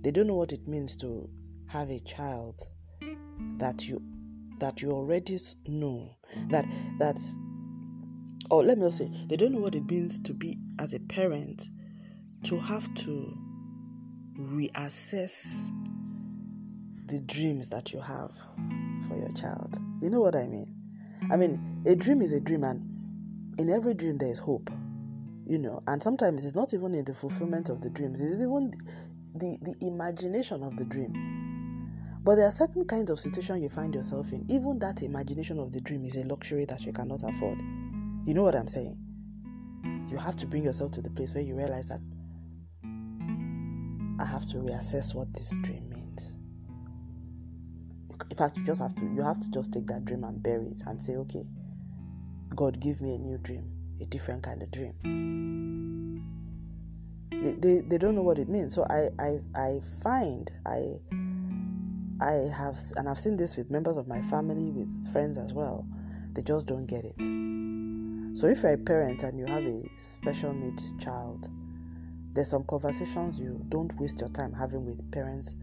They 0.02 0.10
don't 0.10 0.26
know 0.26 0.36
what 0.36 0.52
it 0.52 0.66
means 0.66 0.96
to 0.96 1.28
have 1.66 1.90
a 1.90 2.00
child 2.00 2.62
that 3.58 3.86
you 3.88 4.02
that 4.60 4.80
you 4.82 4.90
already 4.90 5.38
know 5.66 6.16
that 6.50 6.64
that 6.98 7.18
or 8.50 8.64
let 8.64 8.78
me 8.78 8.86
just 8.86 8.98
say 8.98 9.10
they 9.26 9.36
don't 9.36 9.52
know 9.52 9.60
what 9.60 9.74
it 9.74 9.88
means 9.90 10.18
to 10.20 10.32
be 10.32 10.56
as 10.78 10.94
a 10.94 11.00
parent 11.00 11.68
to 12.44 12.58
have 12.58 12.92
to 12.94 13.36
reassess 14.38 15.70
the 17.06 17.20
dreams 17.20 17.68
that 17.68 17.92
you 17.92 18.00
have 18.00 18.32
for 19.08 19.16
your 19.16 19.32
child 19.32 19.78
you 20.00 20.10
know 20.10 20.20
what 20.20 20.36
i 20.36 20.46
mean 20.46 20.74
i 21.30 21.36
mean 21.36 21.56
mm-hmm. 21.56 21.88
a 21.88 21.96
dream 21.96 22.22
is 22.22 22.32
a 22.32 22.40
dream 22.40 22.64
and 22.64 22.82
in 23.58 23.70
every 23.70 23.94
dream 23.94 24.18
there 24.18 24.30
is 24.30 24.38
hope 24.38 24.70
you 25.46 25.58
know 25.58 25.82
and 25.86 26.02
sometimes 26.02 26.44
it's 26.44 26.54
not 26.54 26.72
even 26.74 26.94
in 26.94 27.04
the 27.04 27.14
fulfillment 27.14 27.68
of 27.68 27.80
the 27.80 27.90
dreams 27.90 28.20
it's 28.20 28.40
even 28.40 28.72
the 29.34 29.58
the 29.62 29.74
imagination 29.86 30.62
of 30.62 30.76
the 30.76 30.84
dream 30.84 31.38
but 32.28 32.34
there 32.34 32.46
are 32.46 32.52
certain 32.52 32.84
kinds 32.84 33.08
of 33.08 33.18
situations 33.18 33.62
you 33.62 33.70
find 33.70 33.94
yourself 33.94 34.32
in. 34.32 34.44
Even 34.50 34.78
that 34.80 35.02
imagination 35.02 35.58
of 35.58 35.72
the 35.72 35.80
dream 35.80 36.04
is 36.04 36.14
a 36.14 36.24
luxury 36.24 36.66
that 36.66 36.84
you 36.84 36.92
cannot 36.92 37.22
afford. 37.22 37.58
You 38.26 38.34
know 38.34 38.42
what 38.42 38.54
I'm 38.54 38.68
saying? 38.68 38.98
You 40.10 40.18
have 40.18 40.36
to 40.36 40.46
bring 40.46 40.64
yourself 40.64 40.92
to 40.92 41.00
the 41.00 41.08
place 41.08 41.34
where 41.34 41.42
you 41.42 41.54
realize 41.54 41.88
that 41.88 42.00
I 44.20 44.26
have 44.26 44.44
to 44.50 44.56
reassess 44.56 45.14
what 45.14 45.32
this 45.32 45.56
dream 45.62 45.88
means. 45.88 45.97
In 48.30 48.36
fact, 48.36 48.56
you 48.56 48.64
just 48.64 48.80
have 48.80 48.94
to 48.96 49.04
you 49.04 49.22
have 49.22 49.38
to 49.38 49.50
just 49.50 49.72
take 49.72 49.86
that 49.86 50.04
dream 50.04 50.24
and 50.24 50.42
bury 50.42 50.66
it 50.66 50.82
and 50.86 51.00
say, 51.00 51.16
okay, 51.16 51.44
God, 52.54 52.80
give 52.80 53.00
me 53.00 53.14
a 53.14 53.18
new 53.18 53.38
dream, 53.38 53.70
a 54.00 54.04
different 54.06 54.42
kind 54.42 54.62
of 54.62 54.70
dream. 54.70 54.94
They, 57.30 57.52
they, 57.52 57.80
they 57.82 57.98
don't 57.98 58.14
know 58.16 58.22
what 58.22 58.38
it 58.38 58.48
means. 58.48 58.74
So 58.74 58.84
I, 58.90 59.10
I 59.22 59.38
I 59.54 59.80
find 60.02 60.50
I 60.66 60.96
I 62.20 62.32
have, 62.52 62.80
and 62.96 63.08
I've 63.08 63.18
seen 63.18 63.36
this 63.36 63.56
with 63.56 63.70
members 63.70 63.96
of 63.96 64.08
my 64.08 64.20
family, 64.22 64.70
with 64.70 65.12
friends 65.12 65.38
as 65.38 65.52
well, 65.52 65.86
they 66.32 66.42
just 66.42 66.66
don't 66.66 66.86
get 66.86 67.04
it. 67.04 67.16
So 68.36 68.48
if 68.48 68.62
you're 68.62 68.72
a 68.72 68.78
parent 68.78 69.22
and 69.22 69.38
you 69.38 69.46
have 69.46 69.62
a 69.62 69.84
special 69.98 70.52
needs 70.52 70.92
child, 70.98 71.48
there's 72.32 72.50
some 72.50 72.64
conversations 72.64 73.38
you 73.38 73.64
don't 73.68 73.94
waste 74.00 74.18
your 74.20 74.30
time 74.30 74.52
having 74.52 74.84
with 74.84 75.10
parents 75.12 75.54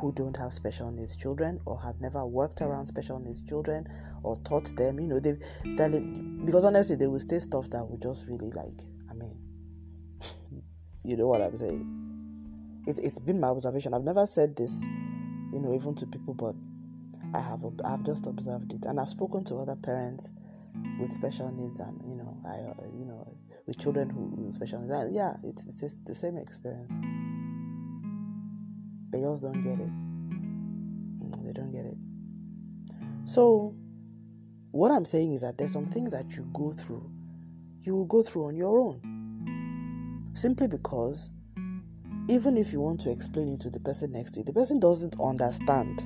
who 0.00 0.12
don't 0.12 0.36
have 0.36 0.52
special 0.52 0.90
needs 0.90 1.16
children 1.16 1.60
or 1.66 1.80
have 1.80 2.00
never 2.00 2.24
worked 2.26 2.60
around 2.60 2.86
special 2.86 3.18
needs 3.18 3.42
children 3.42 3.86
or 4.22 4.36
taught 4.38 4.74
them, 4.76 4.98
you 5.00 5.06
know, 5.06 5.20
they, 5.20 5.32
they 5.64 5.98
because 6.44 6.64
honestly, 6.64 6.96
they 6.96 7.06
will 7.06 7.20
say 7.20 7.38
stuff 7.38 7.70
that 7.70 7.84
will 7.88 7.98
just 7.98 8.26
really 8.26 8.50
like, 8.50 8.80
I 9.10 9.14
mean, 9.14 9.38
you 11.04 11.16
know 11.16 11.28
what 11.28 11.40
I'm 11.40 11.56
saying. 11.56 12.00
It's, 12.86 12.98
it's 12.98 13.18
been 13.18 13.40
my 13.40 13.48
observation. 13.48 13.94
I've 13.94 14.04
never 14.04 14.26
said 14.26 14.56
this 14.56 14.82
you 15.54 15.60
know, 15.60 15.72
even 15.72 15.94
to 15.94 16.06
people, 16.06 16.34
but 16.34 16.56
I 17.32 17.40
have 17.40 17.64
I've 17.84 18.02
just 18.02 18.26
observed 18.26 18.72
it, 18.72 18.86
and 18.86 18.98
I've 18.98 19.08
spoken 19.08 19.44
to 19.44 19.56
other 19.56 19.76
parents 19.76 20.32
with 20.98 21.12
special 21.12 21.50
needs, 21.52 21.78
and 21.78 22.00
you 22.04 22.16
know, 22.16 22.36
I 22.44 22.82
uh, 22.82 22.86
you 22.98 23.04
know, 23.04 23.36
with 23.66 23.78
children 23.78 24.10
who 24.10 24.34
with 24.36 24.54
special 24.54 24.80
needs. 24.80 24.92
And 24.92 25.14
yeah, 25.14 25.34
it's 25.44 25.64
it's 25.66 26.00
the 26.00 26.14
same 26.14 26.36
experience. 26.36 26.92
They 29.14 29.20
just 29.20 29.42
don't 29.42 29.60
get 29.60 29.78
it. 29.78 29.88
Mm, 29.88 31.44
they 31.44 31.52
don't 31.52 31.70
get 31.70 31.84
it. 31.84 31.96
So, 33.26 33.76
what 34.72 34.90
I'm 34.90 35.04
saying 35.04 35.32
is 35.34 35.42
that 35.42 35.56
there's 35.56 35.72
some 35.72 35.86
things 35.86 36.10
that 36.10 36.36
you 36.36 36.50
go 36.52 36.72
through, 36.72 37.08
you 37.82 37.94
will 37.94 38.06
go 38.06 38.24
through 38.24 38.46
on 38.46 38.56
your 38.56 38.76
own, 38.76 40.32
simply 40.32 40.66
because 40.66 41.30
even 42.28 42.56
if 42.56 42.72
you 42.72 42.80
want 42.80 43.02
to 43.02 43.12
explain 43.12 43.50
it 43.50 43.60
to 43.60 43.70
the 43.70 43.78
person 43.78 44.10
next 44.10 44.32
to 44.32 44.40
you, 44.40 44.44
the 44.44 44.52
person 44.52 44.80
doesn't 44.80 45.14
understand. 45.20 45.98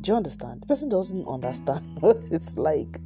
Do 0.00 0.12
you 0.12 0.16
understand? 0.16 0.62
The 0.62 0.66
person 0.66 0.88
doesn't 0.88 1.26
understand 1.26 1.98
what 2.00 2.16
it's 2.30 2.56
like. 2.56 3.00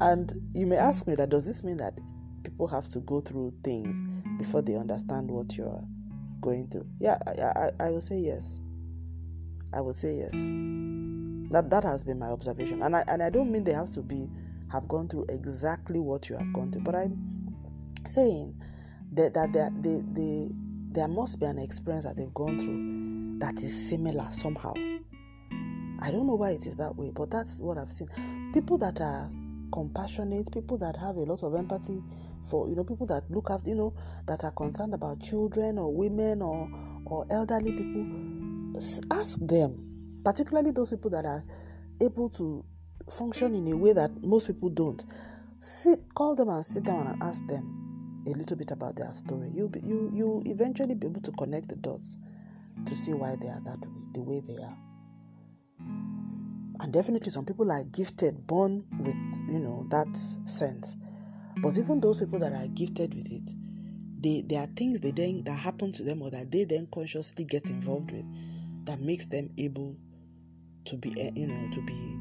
And 0.00 0.32
you 0.54 0.66
may 0.66 0.76
ask 0.76 1.06
me 1.06 1.14
that 1.14 1.28
does 1.28 1.46
this 1.46 1.62
mean 1.62 1.76
that 1.76 1.96
people 2.42 2.66
have 2.66 2.88
to 2.88 2.98
go 2.98 3.20
through 3.20 3.54
things 3.62 4.02
before 4.38 4.62
they 4.62 4.74
understand 4.74 5.30
what 5.30 5.56
you're 5.56 5.84
going 6.40 6.68
through? 6.68 6.86
Yeah, 6.98 7.18
I, 7.26 7.84
I, 7.84 7.86
I 7.86 7.90
will 7.90 8.00
say 8.00 8.18
yes. 8.18 8.58
I 9.72 9.80
will 9.80 9.94
say 9.94 10.16
yes. 10.16 10.30
That 11.52 11.68
that 11.70 11.84
has 11.84 12.04
been 12.04 12.18
my 12.18 12.28
observation, 12.28 12.82
and 12.82 12.94
I 12.96 13.04
and 13.08 13.22
I 13.22 13.30
don't 13.30 13.50
mean 13.50 13.64
they 13.64 13.72
have 13.72 13.92
to 13.94 14.02
be 14.02 14.28
have 14.70 14.88
gone 14.88 15.08
through 15.08 15.26
exactly 15.28 15.98
what 15.98 16.28
you 16.28 16.36
have 16.36 16.52
gone 16.52 16.70
through. 16.70 16.82
But 16.82 16.94
I'm 16.94 17.18
saying 18.06 18.60
that, 19.12 19.34
that 19.34 19.52
there, 19.52 19.70
they, 19.80 20.02
they, 20.12 20.48
there 20.92 21.08
must 21.08 21.40
be 21.40 21.46
an 21.46 21.58
experience 21.58 22.04
that 22.04 22.16
they've 22.16 22.32
gone 22.34 22.58
through 22.58 23.38
that 23.40 23.62
is 23.62 23.88
similar 23.88 24.28
somehow. 24.30 24.72
I 26.02 26.10
don't 26.10 26.26
know 26.26 26.34
why 26.34 26.50
it 26.50 26.66
is 26.66 26.76
that 26.76 26.96
way, 26.96 27.10
but 27.10 27.30
that's 27.30 27.58
what 27.58 27.78
I've 27.78 27.92
seen. 27.92 28.08
People 28.54 28.78
that 28.78 29.00
are 29.00 29.30
compassionate, 29.72 30.50
people 30.52 30.78
that 30.78 30.96
have 30.96 31.16
a 31.16 31.20
lot 31.20 31.42
of 31.42 31.54
empathy 31.54 32.02
for 32.48 32.68
you 32.68 32.76
know 32.76 32.84
people 32.84 33.06
that 33.06 33.22
look 33.30 33.50
after 33.50 33.70
you 33.70 33.76
know 33.76 33.94
that 34.26 34.44
are 34.44 34.52
concerned 34.52 34.94
about 34.94 35.20
children 35.20 35.78
or 35.78 35.92
women 35.94 36.42
or 36.42 36.70
or 37.06 37.26
elderly 37.30 37.72
people 37.72 38.06
ask 39.10 39.38
them 39.40 40.20
particularly 40.24 40.70
those 40.70 40.90
people 40.90 41.10
that 41.10 41.24
are 41.26 41.42
able 42.00 42.28
to 42.30 42.64
function 43.10 43.54
in 43.54 43.68
a 43.68 43.76
way 43.76 43.92
that 43.92 44.10
most 44.22 44.46
people 44.46 44.68
don't. 44.68 45.04
Sit 45.58 46.14
call 46.14 46.34
them 46.34 46.48
and 46.48 46.64
sit 46.64 46.84
down 46.84 47.06
and 47.06 47.22
ask 47.22 47.46
them 47.46 48.22
a 48.26 48.30
little 48.30 48.56
bit 48.56 48.70
about 48.70 48.96
their 48.96 49.12
story. 49.14 49.50
You 49.54 49.70
you 49.82 50.10
you 50.14 50.42
eventually 50.46 50.94
be 50.94 51.06
able 51.06 51.20
to 51.22 51.32
connect 51.32 51.68
the 51.68 51.76
dots 51.76 52.16
to 52.86 52.94
see 52.94 53.12
why 53.12 53.36
they 53.40 53.48
are 53.48 53.60
that 53.64 53.80
way 53.80 54.02
the 54.12 54.22
way 54.22 54.40
they 54.40 54.56
are. 54.56 54.76
And 56.80 56.92
definitely 56.92 57.30
some 57.30 57.44
people 57.44 57.70
are 57.70 57.84
gifted 57.84 58.46
born 58.46 58.84
with 58.98 59.16
you 59.52 59.58
know 59.58 59.86
that 59.90 60.16
sense 60.46 60.96
but 61.62 61.76
even 61.78 62.00
those 62.00 62.20
people 62.20 62.38
that 62.38 62.52
are 62.52 62.66
gifted 62.68 63.14
with 63.14 63.30
it, 63.30 63.50
they 64.22 64.42
there 64.46 64.60
are 64.60 64.68
things 64.76 65.00
they 65.00 65.10
then 65.10 65.42
that 65.44 65.58
happen 65.58 65.92
to 65.92 66.02
them 66.02 66.22
or 66.22 66.30
that 66.30 66.50
they 66.50 66.64
then 66.64 66.86
consciously 66.92 67.44
get 67.44 67.68
involved 67.68 68.12
with 68.12 68.24
that 68.84 69.00
makes 69.00 69.26
them 69.26 69.50
able 69.58 69.96
to 70.84 70.96
be 70.96 71.18
eh, 71.20 71.30
you 71.34 71.46
know 71.46 71.70
to 71.70 71.82
be 71.82 72.18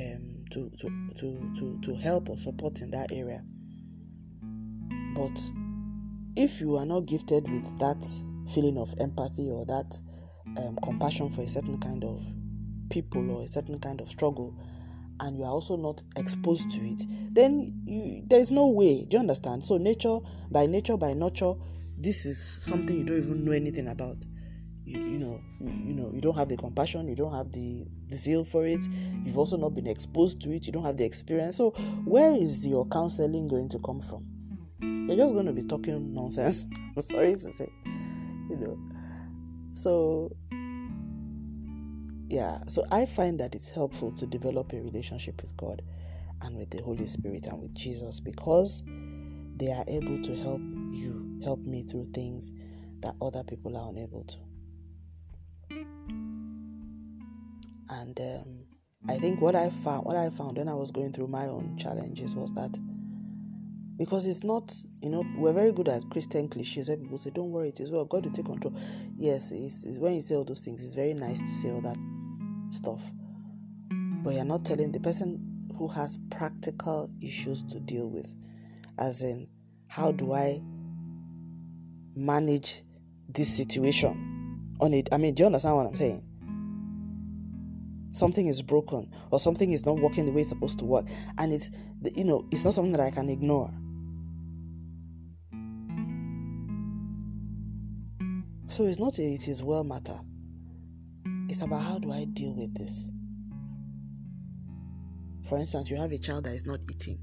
um, 0.00 0.44
to, 0.50 0.70
to 0.78 0.90
to 1.16 1.52
to 1.58 1.80
to 1.80 1.94
help 1.96 2.28
or 2.28 2.36
support 2.36 2.80
in 2.80 2.90
that 2.90 3.12
area. 3.12 3.42
But 5.14 5.38
if 6.36 6.60
you 6.60 6.76
are 6.76 6.86
not 6.86 7.06
gifted 7.06 7.50
with 7.50 7.78
that 7.78 8.04
feeling 8.54 8.78
of 8.78 8.94
empathy 9.00 9.50
or 9.50 9.66
that 9.66 9.98
um, 10.56 10.78
compassion 10.82 11.30
for 11.30 11.42
a 11.42 11.48
certain 11.48 11.78
kind 11.78 12.04
of 12.04 12.22
people 12.90 13.30
or 13.30 13.44
a 13.44 13.48
certain 13.48 13.78
kind 13.80 14.00
of 14.00 14.08
struggle, 14.08 14.54
and 15.20 15.36
you 15.36 15.44
are 15.44 15.50
also 15.50 15.76
not 15.76 16.02
exposed 16.16 16.70
to 16.70 16.78
it, 16.78 17.02
then 17.32 17.82
you, 17.84 18.22
there's 18.26 18.50
no 18.50 18.66
way. 18.66 19.04
Do 19.04 19.16
you 19.16 19.20
understand? 19.20 19.64
So, 19.64 19.76
nature, 19.78 20.18
by 20.50 20.66
nature, 20.66 20.96
by 20.96 21.14
nurture, 21.14 21.54
this 21.96 22.26
is 22.26 22.62
something 22.62 22.96
you 22.96 23.04
don't 23.04 23.18
even 23.18 23.44
know 23.44 23.52
anything 23.52 23.88
about. 23.88 24.24
You, 24.84 25.00
you 25.00 25.18
know, 25.18 25.40
you, 25.60 25.72
you 25.88 25.94
know, 25.94 26.10
you 26.14 26.20
don't 26.20 26.36
have 26.36 26.48
the 26.48 26.56
compassion, 26.56 27.08
you 27.08 27.14
don't 27.14 27.34
have 27.34 27.52
the, 27.52 27.86
the 28.08 28.16
zeal 28.16 28.44
for 28.44 28.66
it. 28.66 28.80
You've 29.24 29.38
also 29.38 29.56
not 29.56 29.74
been 29.74 29.86
exposed 29.86 30.40
to 30.42 30.54
it. 30.54 30.66
You 30.66 30.72
don't 30.72 30.84
have 30.84 30.96
the 30.96 31.04
experience. 31.04 31.56
So, 31.56 31.70
where 32.04 32.32
is 32.34 32.66
your 32.66 32.86
counseling 32.86 33.48
going 33.48 33.68
to 33.70 33.78
come 33.80 34.00
from? 34.00 34.24
You're 34.80 35.16
just 35.16 35.34
going 35.34 35.46
to 35.46 35.52
be 35.52 35.62
talking 35.62 36.14
nonsense. 36.14 36.66
I'm 36.96 37.02
sorry 37.02 37.34
to 37.34 37.50
say, 37.50 37.68
you 37.84 38.56
know. 38.56 38.78
So 39.74 40.32
yeah 42.28 42.58
so 42.66 42.84
i 42.92 43.06
find 43.06 43.40
that 43.40 43.54
it's 43.54 43.68
helpful 43.68 44.12
to 44.12 44.26
develop 44.26 44.72
a 44.72 44.80
relationship 44.80 45.40
with 45.40 45.56
god 45.56 45.82
and 46.42 46.56
with 46.56 46.70
the 46.70 46.80
holy 46.82 47.06
spirit 47.06 47.46
and 47.46 47.60
with 47.60 47.74
jesus 47.74 48.20
because 48.20 48.82
they 49.56 49.72
are 49.72 49.84
able 49.88 50.22
to 50.22 50.36
help 50.36 50.60
you 50.92 51.40
help 51.42 51.60
me 51.60 51.82
through 51.82 52.04
things 52.14 52.52
that 53.00 53.14
other 53.22 53.44
people 53.44 53.76
are 53.76 53.90
unable 53.90 54.24
to. 54.24 54.36
And 57.90 58.20
um, 58.20 58.64
i 59.08 59.16
think 59.18 59.40
what 59.40 59.54
i 59.54 59.70
found 59.70 60.04
what 60.04 60.16
i 60.16 60.28
found 60.28 60.58
when 60.58 60.68
i 60.68 60.74
was 60.74 60.90
going 60.90 61.12
through 61.12 61.28
my 61.28 61.46
own 61.46 61.76
challenges 61.78 62.34
was 62.34 62.52
that 62.52 62.76
because 63.96 64.26
it's 64.26 64.44
not 64.44 64.74
you 65.00 65.08
know 65.08 65.24
we're 65.36 65.52
very 65.52 65.72
good 65.72 65.88
at 65.88 66.02
christian 66.10 66.48
cliches 66.48 66.88
where 66.88 66.96
people 66.98 67.16
say 67.16 67.30
don't 67.30 67.50
worry 67.50 67.68
it 67.68 67.80
is 67.80 67.90
well 67.90 68.04
god 68.04 68.24
will 68.24 68.32
take 68.32 68.44
control. 68.44 68.74
Yes 69.16 69.52
it's, 69.52 69.84
it's, 69.84 69.98
when 69.98 70.14
you 70.14 70.20
say 70.20 70.34
all 70.34 70.44
those 70.44 70.60
things 70.60 70.84
it's 70.84 70.94
very 70.94 71.14
nice 71.14 71.40
to 71.40 71.48
say 71.48 71.70
all 71.70 71.80
that 71.80 71.96
stuff. 72.70 73.02
But 74.22 74.34
you're 74.34 74.44
not 74.44 74.64
telling 74.64 74.92
the 74.92 75.00
person 75.00 75.66
who 75.76 75.88
has 75.88 76.18
practical 76.30 77.10
issues 77.20 77.62
to 77.64 77.80
deal 77.80 78.08
with, 78.08 78.32
as 78.98 79.22
in, 79.22 79.48
how 79.86 80.12
do 80.12 80.32
I 80.32 80.60
manage 82.14 82.82
this 83.28 83.56
situation 83.56 84.74
on 84.80 84.92
it? 84.92 85.08
I 85.12 85.18
mean, 85.18 85.34
do 85.34 85.42
you 85.42 85.46
understand 85.46 85.76
what 85.76 85.86
I'm 85.86 85.96
saying? 85.96 86.24
Something 88.12 88.48
is 88.48 88.62
broken 88.62 89.12
or 89.30 89.38
something 89.38 89.70
is 89.70 89.86
not 89.86 89.98
working 90.00 90.26
the 90.26 90.32
way 90.32 90.40
it's 90.40 90.50
supposed 90.50 90.78
to 90.80 90.84
work, 90.84 91.06
and 91.38 91.52
it's 91.52 91.70
you 92.14 92.24
know 92.24 92.46
it's 92.50 92.64
not 92.64 92.74
something 92.74 92.92
that 92.92 93.00
I 93.00 93.10
can 93.10 93.28
ignore. 93.28 93.72
So 98.66 98.84
it's 98.84 98.98
not 98.98 99.18
a 99.18 99.22
it 99.22 99.46
is 99.48 99.62
well 99.62 99.84
matter. 99.84 100.18
It's 101.58 101.64
about 101.64 101.82
how 101.82 101.98
do 101.98 102.12
I 102.12 102.24
deal 102.24 102.54
with 102.54 102.72
this. 102.74 103.08
For 105.48 105.58
instance, 105.58 105.90
you 105.90 105.96
have 105.96 106.12
a 106.12 106.18
child 106.18 106.44
that 106.44 106.54
is 106.54 106.64
not 106.64 106.78
eating. 106.88 107.18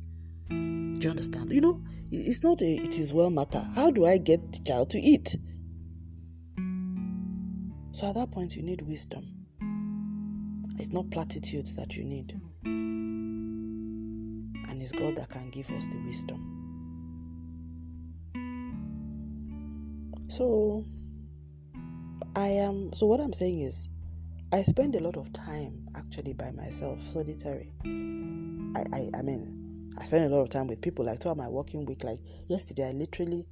Do 0.50 1.00
you 1.00 1.10
understand? 1.10 1.54
You 1.54 1.62
know, 1.62 1.82
it's 2.12 2.44
not 2.44 2.62
a 2.62 2.66
it 2.66 3.00
is 3.00 3.14
well 3.14 3.30
matter. 3.30 3.66
How 3.76 3.92
do 3.92 4.06
I 4.06 4.18
get 4.18 4.52
the 4.52 4.60
child 4.60 4.90
to 4.90 5.00
eat? 5.00 5.38
So 7.94 8.10
at 8.10 8.16
that 8.16 8.30
point, 8.32 8.58
you 8.58 8.64
need 8.64 8.82
wisdom. 8.82 9.26
It's 10.80 10.90
not 10.90 11.10
platitudes 11.12 11.74
that 11.78 11.96
you 11.96 12.04
need. 12.04 12.38
And 12.66 14.82
it's 14.82 14.92
God 14.92 15.16
that 15.16 15.30
can 15.30 15.50
give 15.50 15.70
us 15.70 15.86
the 15.86 15.98
wisdom. 16.00 16.42
So, 20.28 20.84
I 22.36 22.48
am. 22.48 22.92
So, 22.92 23.06
what 23.06 23.22
I'm 23.22 23.32
saying 23.32 23.62
is, 23.62 23.88
I 24.52 24.62
spend 24.64 24.96
a 24.96 25.00
lot 25.00 25.18
of 25.18 25.34
time 25.34 25.88
actually 25.96 26.34
by 26.34 26.52
myself, 26.52 27.02
solitary. 27.02 27.74
I, 27.84 28.84
I, 28.94 29.10
I 29.18 29.22
mean, 29.22 29.92
I 29.98 30.04
spend 30.04 30.32
a 30.32 30.36
lot 30.36 30.44
of 30.44 30.50
time 30.50 30.68
with 30.68 30.82
people. 30.82 31.06
Like 31.06 31.20
throughout 31.20 31.38
my 31.38 31.48
working 31.48 31.86
week, 31.86 32.04
like 32.04 32.20
yesterday, 32.48 32.90
I 32.90 32.92
literally 32.92 33.46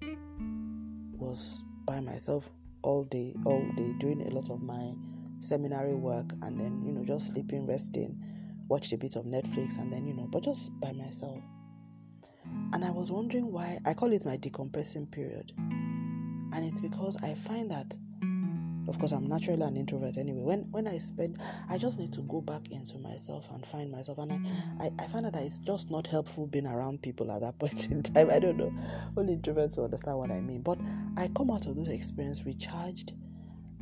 was 1.13 1.63
by 1.86 1.99
myself 1.99 2.49
all 2.84 3.03
day, 3.06 3.34
all 3.45 3.65
day, 3.75 3.93
doing 3.99 4.21
a 4.27 4.32
lot 4.32 4.49
of 4.49 4.62
my 4.62 4.93
seminary 5.39 5.95
work, 5.95 6.32
and 6.41 6.60
then 6.60 6.84
you 6.86 6.91
know 6.91 7.03
just 7.03 7.27
sleeping, 7.34 7.65
resting, 7.65 8.21
watched 8.67 8.93
a 8.93 8.97
bit 8.97 9.15
of 9.15 9.25
Netflix, 9.25 9.77
and 9.79 9.91
then 9.91 10.06
you 10.06 10.13
know, 10.13 10.27
but 10.32 10.43
just 10.43 10.71
by 10.79 10.91
myself. 10.91 11.41
And 12.73 12.86
I 12.86 12.91
was 12.91 13.12
wondering 13.12 13.51
why 13.51 13.79
I 13.86 13.93
call 13.93 14.13
it 14.13 14.25
my 14.25 14.38
decompressing 14.38 15.12
period, 15.12 15.53
and 15.58 16.63
it's 16.63 16.82
because 16.82 17.17
I 17.23 17.34
find 17.34 17.71
that 17.71 17.95
of 18.88 19.00
course, 19.00 19.12
I'm 19.12 19.28
naturally 19.28 19.62
an 19.62 19.78
introvert 19.78 20.17
anyway. 20.17 20.41
When 20.41 20.60
when 20.72 20.88
I 20.88 20.98
spend, 20.98 21.39
I 21.69 21.78
just 21.78 22.00
need 22.00 22.12
to 22.13 22.22
go 22.22 22.41
back 22.41 22.69
into 22.72 22.98
myself 22.98 23.50
and 23.52 23.65
find 23.65 23.91
myself. 23.91 24.17
And 24.17 24.34
I, 24.80 24.86
I, 24.86 24.91
I 25.00 25.08
find 25.08 25.26
that 25.26 25.36
it's 25.36 25.60
just 25.60 25.89
not 25.89 26.08
helpful 26.08 26.48
being 26.48 26.67
around 26.67 27.02
people 27.02 27.32
at 27.32 27.41
that 27.41 27.58
point 27.60 27.91
in 27.91 28.04
time. 28.04 28.30
I 28.30 28.39
don't 28.39 28.58
know. 28.58 28.74
Only 29.15 29.38
introverts 29.38 29.78
will 29.78 29.86
understand 29.86 30.17
what 30.17 30.32
I 30.32 30.41
mean. 30.41 30.62
But 30.62 30.80
I 31.17 31.30
come 31.36 31.52
out 31.52 31.65
of 31.65 31.76
this 31.76 31.88
experience 31.88 32.46
recharged 32.46 33.13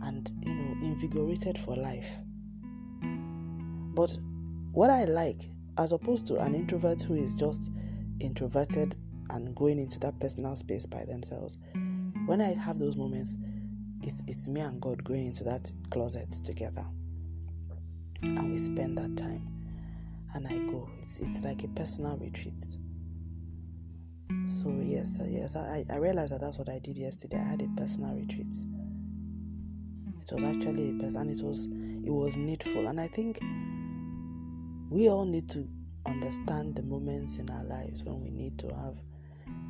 and, 0.04 0.32
you 0.42 0.54
know, 0.54 0.76
invigorated 0.82 1.58
for 1.58 1.76
life. 1.76 2.18
But 3.94 4.18
what 4.72 4.90
I 4.90 5.06
like, 5.06 5.42
as 5.78 5.92
opposed 5.92 6.28
to 6.28 6.38
an 6.38 6.56
introvert 6.56 7.02
who 7.02 7.16
is 7.16 7.36
just 7.36 7.72
introverted 8.20 8.96
and 9.30 9.56
going 9.56 9.80
into 9.80 10.00
that 10.00 10.20
personal 10.20 10.56
space 10.56 10.86
by 10.86 11.06
themselves, 11.06 11.58
when 12.26 12.42
I 12.42 12.54
have 12.54 12.80
those 12.80 12.96
moments, 12.96 13.38
it's, 14.04 14.24
it's 14.28 14.48
me 14.48 14.62
and 14.62 14.82
God 14.82 15.04
going 15.04 15.28
into 15.28 15.44
that 15.46 15.72
closet 15.90 16.32
together. 16.32 16.86
And 18.24 18.52
we 18.52 18.58
spend 18.58 18.98
that 18.98 19.18
time. 19.18 19.48
And 20.34 20.48
I 20.48 20.58
go. 20.72 20.90
It's, 21.02 21.20
it's 21.20 21.44
like 21.44 21.64
a 21.64 21.68
personal 21.70 22.18
retreat. 22.18 22.64
So, 24.48 24.70
yes, 24.82 25.20
uh, 25.20 25.26
yes, 25.28 25.56
I, 25.56 25.84
I 25.92 25.98
realized 25.98 26.34
that 26.34 26.42
that's 26.42 26.58
what 26.58 26.70
I 26.70 26.80
did 26.80 26.98
yesterday. 26.98 27.38
I 27.38 27.50
had 27.50 27.62
a 27.62 27.68
personal 27.76 28.14
retreat. 28.16 28.54
It 30.22 30.34
was 30.34 30.44
actually 30.44 30.92
a 30.92 30.94
person, 31.02 31.30
it 31.30 31.44
was, 31.44 31.66
it 31.66 32.12
was 32.12 32.38
needful. 32.38 32.88
And 32.88 33.00
I 33.00 33.08
think 33.08 33.40
we 34.90 35.10
all 35.10 35.26
need 35.26 35.50
to 35.50 35.68
understand 36.06 36.76
the 36.76 36.84
moments 36.84 37.38
in 37.38 37.50
our 37.50 37.64
lives 37.64 38.04
when 38.04 38.22
we 38.22 38.30
need 38.30 38.58
to 38.60 38.68
have 38.68 38.96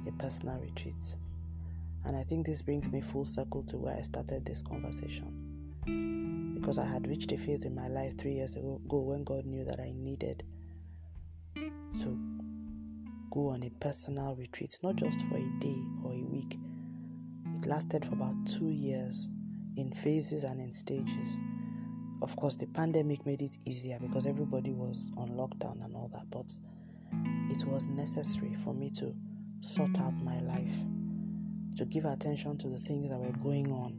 a 0.08 0.12
personal 0.14 0.60
retreat. 0.60 1.16
And 2.06 2.16
I 2.16 2.24
think 2.24 2.46
this 2.46 2.62
brings 2.62 2.92
me 2.92 3.02
full 3.02 3.26
circle 3.26 3.64
to 3.64 3.78
where 3.78 3.96
I 3.96 4.02
started 4.02 4.46
this 4.46 4.62
conversation. 4.62 6.56
Because 6.60 6.78
I 6.78 6.86
had 6.86 7.08
reached 7.08 7.32
a 7.32 7.38
phase 7.38 7.66
in 7.66 7.76
my 7.76 7.88
life 7.88 8.18
three 8.18 8.34
years 8.34 8.56
ago 8.56 8.80
when 8.88 9.24
God 9.24 9.46
knew 9.46 9.64
that 9.66 9.80
I 9.80 9.92
needed 9.96 10.44
to 11.56 12.20
go 13.32 13.50
on 13.50 13.64
a 13.64 13.70
personal 13.80 14.36
retreat, 14.36 14.78
not 14.84 14.96
just 14.96 15.22
for 15.22 15.38
a 15.38 15.50
day 15.60 15.82
or 16.04 16.14
a 16.14 16.24
week. 16.26 16.58
It 17.56 17.66
lasted 17.66 18.06
for 18.06 18.14
about 18.14 18.36
two 18.46 18.70
years 18.70 19.28
in 19.78 19.92
phases 19.94 20.44
and 20.44 20.60
in 20.60 20.72
stages. 20.72 21.40
Of 22.22 22.36
course, 22.36 22.58
the 22.58 22.68
pandemic 22.68 23.26
made 23.26 23.42
it 23.42 23.58
easier 23.66 23.98
because 24.00 24.26
everybody 24.26 24.74
was 24.74 25.12
on 25.18 25.30
lockdown 25.30 25.84
and 25.84 25.96
all 25.96 26.10
that, 26.14 26.30
but 26.30 26.54
it 27.50 27.66
was 27.66 27.88
necessary 27.88 28.54
for 28.64 28.74
me 28.74 28.92
to 28.92 29.16
sort 29.62 30.00
out 30.00 30.14
my 30.24 30.40
life, 30.42 30.76
to 31.78 31.86
give 31.86 32.06
attention 32.06 32.58
to 32.58 32.68
the 32.68 32.80
things 32.80 33.10
that 33.10 33.20
were 33.20 33.32
going 33.44 33.72
on, 33.72 33.98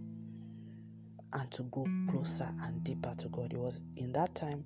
and 1.32 1.50
to 1.50 1.62
go 1.64 1.86
closer 2.10 2.48
and 2.62 2.84
deeper 2.84 3.14
to 3.16 3.28
God. 3.28 3.52
It 3.52 3.58
was 3.58 3.80
in 3.96 4.12
that 4.12 4.34
time 4.34 4.64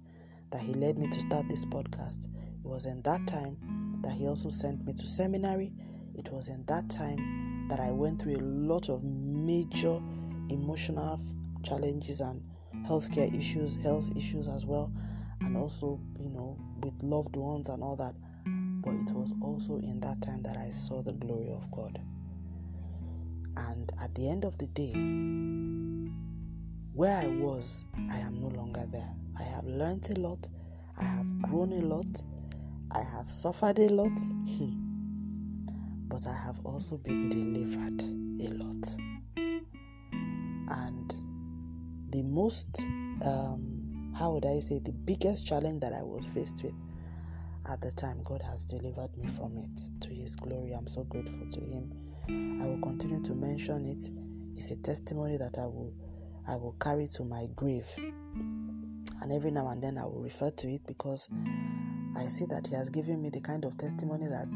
that 0.51 0.61
He 0.61 0.75
led 0.75 0.99
me 0.99 1.09
to 1.09 1.21
start 1.21 1.49
this 1.49 1.64
podcast. 1.64 2.25
It 2.25 2.69
was 2.69 2.85
in 2.85 3.03
that 3.03 3.27
time 3.27 4.01
that 4.03 4.12
He 4.12 4.27
also 4.27 4.49
sent 4.49 4.85
me 4.85 4.92
to 4.95 5.07
seminary. 5.07 5.73
It 6.14 6.31
was 6.33 6.49
in 6.49 6.64
that 6.66 6.88
time 6.90 7.69
that 7.69 7.79
I 7.81 7.90
went 7.90 8.23
through 8.23 8.37
a 8.37 8.42
lot 8.42 8.88
of 8.88 9.03
major 9.05 10.01
emotional 10.49 11.21
challenges 11.64 12.21
and 12.21 12.42
healthcare 12.87 13.33
issues, 13.37 13.77
health 13.83 14.09
issues 14.16 14.49
as 14.49 14.64
well, 14.66 14.92
and 15.40 15.57
also, 15.57 16.01
you 16.19 16.31
know, 16.31 16.59
with 16.83 16.95
loved 17.03 17.37
ones 17.37 17.69
and 17.69 17.83
all 17.83 17.97
that. 17.97 18.14
But 18.83 18.95
it 18.95 19.12
was 19.14 19.33
also 19.42 19.79
in 19.79 20.01
that 20.01 20.23
time 20.23 20.42
that 20.42 20.57
I 20.57 20.71
saw 20.71 21.03
the 21.03 21.12
glory 21.12 21.51
of 21.51 21.71
God. 21.71 22.01
And 23.57 23.92
at 24.03 24.14
the 24.14 24.29
end 24.29 24.45
of 24.45 24.59
the 24.59 24.66
day, 24.66 24.92
where 26.92 27.16
I 27.16 27.27
was, 27.27 27.85
I 28.11 28.19
am 28.19 28.40
no 28.40 28.49
longer 28.49 28.87
there. 28.90 29.14
I 29.38 29.42
have 29.42 29.64
learned 29.66 30.09
a 30.11 30.21
lot, 30.21 30.49
I 30.99 31.05
have 31.05 31.42
grown 31.42 31.73
a 31.73 31.83
lot, 31.83 32.23
I 32.90 33.03
have 33.03 33.31
suffered 33.31 33.79
a 33.79 33.88
lot, 33.88 34.12
but 36.09 36.27
I 36.27 36.35
have 36.35 36.59
also 36.64 36.97
been 36.97 37.29
delivered 37.29 38.03
a 38.40 38.49
lot. 38.55 38.87
And 40.69 41.14
the 42.11 42.23
most, 42.23 42.81
um, 43.25 44.12
how 44.16 44.33
would 44.33 44.47
I 44.47 44.61
say, 44.61 44.79
the 44.79 44.92
biggest 44.92 45.47
challenge 45.47 45.81
that 45.81 45.92
I 45.92 46.03
was 46.03 46.25
faced 46.35 46.62
with 46.64 46.75
at 47.69 47.81
the 47.81 47.90
time, 47.92 48.23
God 48.23 48.42
has 48.42 48.64
delivered 48.64 49.16
me 49.16 49.27
from 49.27 49.59
it 49.59 49.81
to 50.03 50.14
His 50.14 50.37
glory. 50.37 50.73
I'm 50.73 50.87
so 50.87 51.03
grateful 51.05 51.47
to 51.51 51.61
Him. 51.61 51.92
I 52.29 52.67
will 52.67 52.81
continue 52.83 53.23
to 53.23 53.35
mention 53.35 53.87
it. 53.87 54.11
It's 54.57 54.71
a 54.71 54.77
testimony 54.77 55.37
that 55.37 55.59
I 55.59 55.67
will 55.67 55.93
I 56.49 56.57
will 56.57 56.77
carry 56.81 57.09
to 57.15 57.25
my 57.25 57.47
grave. 57.57 57.87
And 57.97 59.33
every 59.33 59.51
now 59.51 59.69
and 59.69 59.83
then 59.83 59.99
I 59.99 60.05
will 60.05 60.23
refer 60.23 60.51
to 60.51 60.69
it 60.69 60.87
because 60.87 61.29
I 62.17 62.23
see 62.27 62.47
that 62.47 62.67
He 62.69 62.75
has 62.75 62.89
given 62.89 63.21
me 63.21 63.31
the 63.31 63.41
kind 63.41 63.65
of 63.65 63.77
testimony 63.79 64.27
that 64.27 64.49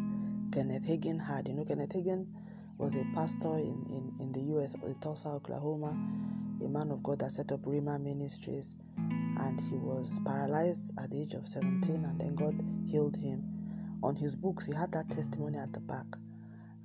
Kenneth 0.53 0.85
Hagin 0.85 1.19
had. 1.25 1.49
You 1.49 1.55
know, 1.55 1.65
Kenneth 1.65 1.91
Hagin 1.91 2.27
was 2.79 2.95
a 2.95 3.05
pastor 3.15 3.57
in, 3.57 3.85
in, 3.89 4.13
in 4.21 4.33
the 4.33 4.41
US, 4.57 4.75
in 4.75 4.95
Tulsa, 5.01 5.29
Oklahoma, 5.29 5.97
a 6.65 6.69
man 6.69 6.91
of 6.91 7.03
God 7.03 7.19
that 7.21 7.33
set 7.33 7.53
up 7.53 7.63
Rhema 7.63 8.01
Ministries. 8.01 8.75
And 8.97 9.61
he 9.61 9.77
was 9.77 10.21
paralyzed 10.25 10.93
at 10.99 11.11
the 11.11 11.23
age 11.23 11.35
of 11.35 11.47
17, 11.47 12.05
and 12.05 12.21
then 12.21 12.35
God 12.35 12.63
healed 12.87 13.17
him. 13.17 13.45
On 14.03 14.17
his 14.17 14.35
books, 14.35 14.67
he 14.67 14.75
had 14.75 14.93
that 14.93 15.11
testimony 15.11 15.59
at 15.59 15.73
the 15.73 15.81
back. 15.81 16.07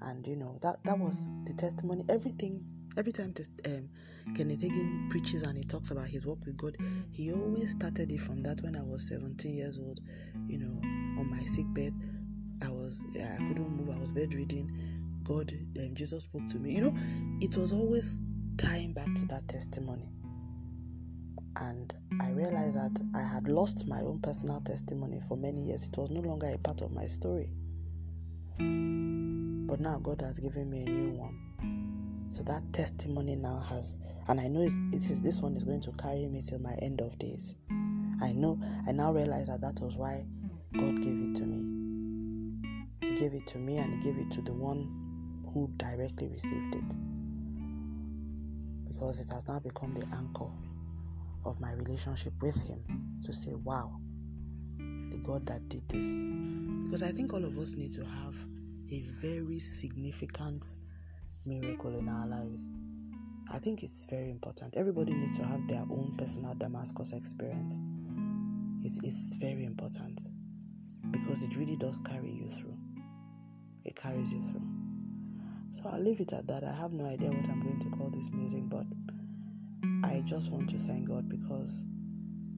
And 0.01 0.25
you 0.27 0.35
know, 0.35 0.59
that, 0.61 0.83
that 0.83 0.97
was 0.99 1.25
the 1.45 1.53
testimony. 1.53 2.03
Everything 2.09 2.63
Every 2.97 3.11
time 3.11 3.33
um, 3.65 3.89
Kenneth 4.35 4.61
Hagin 4.61 5.09
preaches 5.09 5.41
and 5.41 5.57
he 5.57 5.63
talks 5.65 5.91
about 5.91 6.07
his 6.07 6.25
work 6.25 6.39
with 6.45 6.55
God, 6.55 6.77
he 7.11 7.33
always 7.33 7.71
started 7.71 8.09
it 8.09 8.21
from 8.21 8.41
that 8.43 8.61
when 8.61 8.77
I 8.77 8.83
was 8.83 9.05
17 9.09 9.53
years 9.53 9.79
old, 9.79 9.99
you 10.47 10.57
know, 10.57 10.79
on 11.19 11.29
my 11.29 11.43
sick 11.43 11.65
bed. 11.73 11.93
I 12.63 12.69
was, 12.69 13.03
yeah, 13.11 13.35
I 13.37 13.45
couldn't 13.45 13.69
move, 13.69 13.93
I 13.93 13.99
was 13.99 14.11
bedridden. 14.11 15.19
God, 15.23 15.51
um, 15.77 15.93
Jesus 15.93 16.23
spoke 16.23 16.47
to 16.47 16.57
me. 16.57 16.75
You 16.75 16.81
know, 16.81 16.95
it 17.41 17.57
was 17.57 17.73
always 17.73 18.21
tying 18.57 18.93
back 18.93 19.13
to 19.13 19.25
that 19.25 19.45
testimony. 19.49 20.09
And 21.57 21.93
I 22.21 22.29
realized 22.29 22.75
that 22.77 23.01
I 23.13 23.23
had 23.23 23.49
lost 23.49 23.87
my 23.87 23.99
own 24.01 24.19
personal 24.21 24.61
testimony 24.61 25.19
for 25.27 25.35
many 25.35 25.65
years. 25.65 25.83
It 25.83 25.97
was 25.97 26.11
no 26.11 26.21
longer 26.21 26.47
a 26.47 26.57
part 26.57 26.81
of 26.81 26.93
my 26.93 27.07
story. 27.07 27.49
But 29.67 29.79
now 29.79 29.97
God 29.97 30.21
has 30.21 30.37
given 30.37 30.69
me 30.69 30.81
a 30.81 30.85
new 30.85 31.17
one. 31.17 32.27
So 32.29 32.43
that 32.43 32.61
testimony 32.71 33.35
now 33.35 33.59
has, 33.69 33.97
and 34.27 34.39
I 34.39 34.47
know 34.47 34.61
it 34.61 34.71
is 34.93 35.21
this 35.21 35.41
one 35.41 35.55
is 35.55 35.63
going 35.63 35.81
to 35.81 35.91
carry 35.93 36.27
me 36.27 36.41
till 36.41 36.59
my 36.59 36.73
end 36.81 37.01
of 37.01 37.17
days. 37.17 37.55
I 38.21 38.31
know, 38.33 38.61
I 38.87 38.91
now 38.91 39.11
realize 39.11 39.47
that 39.47 39.61
that 39.61 39.79
was 39.81 39.97
why 39.97 40.25
God 40.73 41.01
gave 41.01 41.17
it 41.19 41.35
to 41.35 41.43
me. 41.45 42.57
He 43.01 43.15
gave 43.15 43.33
it 43.33 43.47
to 43.47 43.57
me 43.57 43.77
and 43.77 43.95
He 43.95 44.11
gave 44.11 44.19
it 44.19 44.31
to 44.31 44.41
the 44.41 44.53
one 44.53 44.87
who 45.53 45.71
directly 45.77 46.27
received 46.27 46.75
it. 46.75 46.95
Because 48.87 49.19
it 49.19 49.29
has 49.29 49.47
now 49.47 49.59
become 49.59 49.93
the 49.93 50.05
anchor 50.15 50.51
of 51.43 51.59
my 51.59 51.73
relationship 51.73 52.33
with 52.41 52.55
Him 52.67 52.83
to 53.23 53.33
say, 53.33 53.53
wow, 53.53 53.99
the 54.77 55.17
God 55.23 55.45
that 55.47 55.67
did 55.69 55.87
this. 55.89 56.21
Because 56.85 57.03
I 57.03 57.11
think 57.11 57.33
all 57.33 57.43
of 57.43 57.57
us 57.57 57.73
need 57.73 57.91
to 57.93 58.05
have 58.05 58.35
a 58.91 59.01
very 59.21 59.59
significant 59.59 60.65
miracle 61.45 61.97
in 61.97 62.09
our 62.09 62.27
lives. 62.27 62.67
I 63.51 63.59
think 63.59 63.83
it's 63.83 64.05
very 64.09 64.31
important. 64.31 64.75
Everybody 64.75 65.13
needs 65.13 65.37
to 65.37 65.45
have 65.45 65.67
their 65.67 65.83
own 65.89 66.15
personal 66.17 66.55
Damascus 66.55 67.13
experience. 67.13 67.79
It's, 68.83 68.99
it's 69.03 69.35
very 69.35 69.65
important 69.65 70.29
because 71.11 71.43
it 71.43 71.55
really 71.55 71.75
does 71.75 71.99
carry 71.99 72.31
you 72.31 72.47
through. 72.47 72.77
It 73.83 73.95
carries 73.95 74.31
you 74.31 74.41
through. 74.41 74.67
So 75.69 75.83
I'll 75.91 76.01
leave 76.01 76.19
it 76.19 76.33
at 76.33 76.47
that. 76.47 76.63
I 76.63 76.73
have 76.73 76.91
no 76.91 77.05
idea 77.05 77.29
what 77.29 77.47
I'm 77.49 77.59
going 77.59 77.79
to 77.79 77.89
call 77.89 78.09
this 78.09 78.31
musing, 78.31 78.67
but 78.67 78.85
I 80.03 80.21
just 80.25 80.51
want 80.51 80.69
to 80.69 80.77
thank 80.77 81.07
God 81.07 81.29
because 81.29 81.85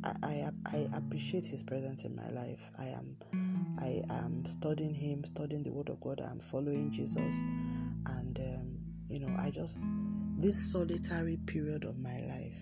I, 0.04 0.16
I, 0.24 0.50
I 0.74 0.98
appreciate 0.98 1.48
His 1.48 1.64
presence 1.64 2.04
in 2.04 2.16
my 2.16 2.30
life. 2.30 2.70
I 2.80 2.86
am 2.86 3.18
I 3.80 4.02
am 4.10 4.44
studying 4.46 4.94
Him, 4.94 5.24
studying 5.24 5.64
the 5.64 5.72
Word 5.72 5.90
of 5.90 6.00
God. 6.00 6.22
I'm 6.22 6.40
following 6.40 6.92
Jesus, 6.92 7.40
and 7.40 8.40
um, 8.40 8.78
you 9.10 9.20
know, 9.20 9.36
I 9.40 9.52
just, 9.52 9.86
this 10.38 10.72
solitary 10.72 11.38
period 11.46 11.84
of 11.84 11.98
my 12.00 12.20
life, 12.22 12.58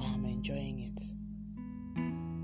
I 0.00 0.14
am 0.14 0.24
enjoying 0.24 0.80
it 0.80 1.00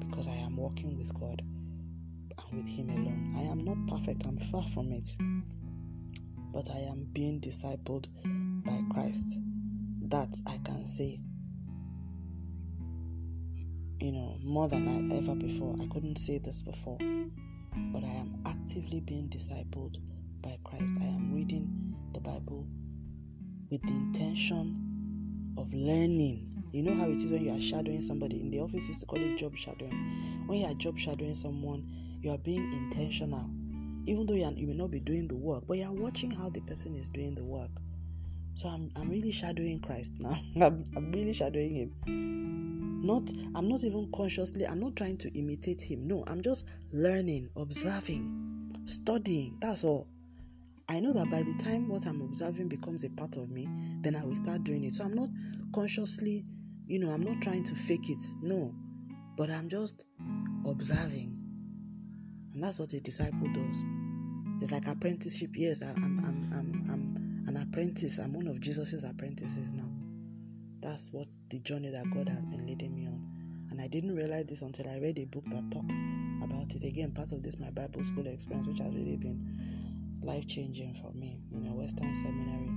because 0.06 0.28
I 0.28 0.36
am 0.36 0.56
walking 0.56 0.96
with 0.98 1.12
God 1.14 1.42
and 1.42 2.56
with 2.56 2.66
Him 2.66 2.90
alone. 2.90 3.32
I 3.36 3.42
am 3.42 3.58
not 3.64 3.76
perfect, 3.86 4.24
I'm 4.26 4.38
far 4.38 4.64
from 4.68 4.92
it, 4.92 5.08
but 6.52 6.70
I 6.70 6.78
am 6.90 7.06
being 7.12 7.40
discipled 7.40 8.06
by 8.64 8.80
Christ. 8.94 9.38
That 10.08 10.38
I 10.46 10.58
can 10.64 10.84
say, 10.84 11.20
you 14.02 14.10
know, 14.10 14.36
more 14.42 14.68
than 14.68 14.88
I 14.88 15.16
ever 15.16 15.36
before. 15.36 15.76
I 15.80 15.86
couldn't 15.86 16.16
say 16.16 16.38
this 16.38 16.60
before, 16.60 16.98
but 17.92 18.02
I 18.02 18.14
am 18.14 18.42
actively 18.44 18.98
being 18.98 19.28
discipled 19.28 19.98
by 20.40 20.58
Christ. 20.64 20.94
I 21.00 21.04
am 21.04 21.32
reading 21.32 21.94
the 22.12 22.18
Bible 22.18 22.66
with 23.70 23.80
the 23.82 23.92
intention 23.92 25.54
of 25.56 25.72
learning. 25.72 26.48
You 26.72 26.82
know 26.82 26.96
how 26.96 27.08
it 27.08 27.22
is 27.22 27.30
when 27.30 27.44
you 27.44 27.52
are 27.52 27.60
shadowing 27.60 28.00
somebody. 28.00 28.40
In 28.40 28.50
the 28.50 28.58
office, 28.58 28.88
used 28.88 29.00
to 29.00 29.06
call 29.06 29.20
it 29.20 29.36
job 29.36 29.56
shadowing. 29.56 30.44
When 30.46 30.58
you 30.58 30.66
are 30.66 30.74
job 30.74 30.98
shadowing 30.98 31.36
someone, 31.36 31.88
you 32.20 32.32
are 32.32 32.38
being 32.38 32.72
intentional. 32.72 33.48
Even 34.06 34.26
though 34.26 34.34
you, 34.34 34.46
are, 34.46 34.52
you 34.52 34.66
may 34.66 34.74
not 34.74 34.90
be 34.90 34.98
doing 34.98 35.28
the 35.28 35.36
work, 35.36 35.62
but 35.68 35.78
you 35.78 35.84
are 35.84 35.92
watching 35.92 36.32
how 36.32 36.50
the 36.50 36.60
person 36.62 36.96
is 36.96 37.08
doing 37.08 37.36
the 37.36 37.44
work. 37.44 37.70
So 38.54 38.68
I'm, 38.68 38.90
I'm 38.96 39.08
really 39.08 39.30
shadowing 39.30 39.80
Christ 39.80 40.20
now. 40.20 40.36
I'm, 40.66 40.84
I'm 40.96 41.10
really 41.12 41.32
shadowing 41.32 41.74
Him. 41.74 43.02
Not, 43.04 43.30
I'm 43.54 43.68
not 43.68 43.82
even 43.84 44.10
consciously, 44.14 44.66
I'm 44.66 44.80
not 44.80 44.96
trying 44.96 45.16
to 45.18 45.30
imitate 45.38 45.82
Him. 45.82 46.06
No, 46.06 46.24
I'm 46.26 46.40
just 46.42 46.64
learning, 46.92 47.48
observing, 47.56 48.72
studying. 48.84 49.56
That's 49.60 49.84
all. 49.84 50.06
I 50.88 51.00
know 51.00 51.12
that 51.14 51.30
by 51.30 51.42
the 51.42 51.54
time 51.54 51.88
what 51.88 52.06
I'm 52.06 52.20
observing 52.20 52.68
becomes 52.68 53.04
a 53.04 53.10
part 53.10 53.36
of 53.36 53.50
me, 53.50 53.68
then 54.02 54.14
I 54.14 54.24
will 54.24 54.36
start 54.36 54.64
doing 54.64 54.84
it. 54.84 54.94
So 54.94 55.04
I'm 55.04 55.14
not 55.14 55.30
consciously, 55.74 56.44
you 56.86 56.98
know, 56.98 57.10
I'm 57.10 57.22
not 57.22 57.40
trying 57.40 57.62
to 57.64 57.74
fake 57.74 58.10
it. 58.10 58.22
No. 58.42 58.74
But 59.36 59.50
I'm 59.50 59.68
just 59.68 60.04
observing. 60.66 61.38
And 62.52 62.62
that's 62.62 62.78
what 62.78 62.92
a 62.92 63.00
disciple 63.00 63.48
does. 63.54 63.82
It's 64.60 64.70
like 64.70 64.86
apprenticeship. 64.86 65.50
Yes, 65.54 65.82
I'm 65.82 66.20
I'm 66.24 66.50
I'm 66.52 66.90
I'm 66.90 67.11
an 67.54 67.62
apprentice. 67.62 68.18
I'm 68.18 68.32
one 68.32 68.46
of 68.46 68.60
Jesus's 68.60 69.04
apprentices 69.04 69.74
now. 69.74 69.88
That's 70.80 71.10
what 71.12 71.28
the 71.50 71.58
journey 71.58 71.90
that 71.90 72.10
God 72.10 72.28
has 72.28 72.44
been 72.46 72.66
leading 72.66 72.94
me 72.94 73.06
on. 73.06 73.68
And 73.70 73.80
I 73.80 73.88
didn't 73.88 74.16
realize 74.16 74.46
this 74.46 74.62
until 74.62 74.88
I 74.88 74.98
read 74.98 75.18
a 75.18 75.26
book 75.26 75.44
that 75.46 75.70
talked 75.70 75.92
about 76.42 76.74
it. 76.74 76.82
Again, 76.82 77.12
part 77.12 77.32
of 77.32 77.42
this 77.42 77.58
my 77.58 77.70
Bible 77.70 78.02
school 78.04 78.26
experience, 78.26 78.66
which 78.66 78.78
has 78.78 78.94
really 78.94 79.16
been 79.16 80.18
life 80.22 80.46
changing 80.46 80.94
for 80.94 81.12
me, 81.12 81.40
you 81.50 81.60
know, 81.60 81.72
Western 81.72 82.14
Seminary. 82.14 82.70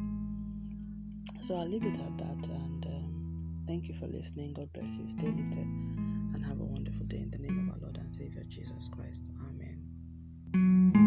So 1.41 1.55
I'll 1.55 1.67
leave 1.67 1.83
it 1.83 1.97
at 1.97 2.17
that 2.17 2.47
and 2.49 2.85
um, 2.85 3.63
thank 3.67 3.87
you 3.87 3.93
for 3.95 4.07
listening. 4.07 4.53
God 4.53 4.71
bless 4.73 4.97
you. 4.97 5.07
Stay 5.07 5.27
lifted 5.27 5.65
and 5.65 6.43
have 6.45 6.59
a 6.59 6.65
wonderful 6.65 7.05
day 7.05 7.17
in 7.17 7.31
the 7.31 7.39
name 7.39 7.69
of 7.69 7.75
our 7.75 7.81
Lord 7.81 7.97
and 7.97 8.13
Savior 8.13 8.43
Jesus 8.49 8.89
Christ. 8.89 9.29
Amen. 9.39 11.04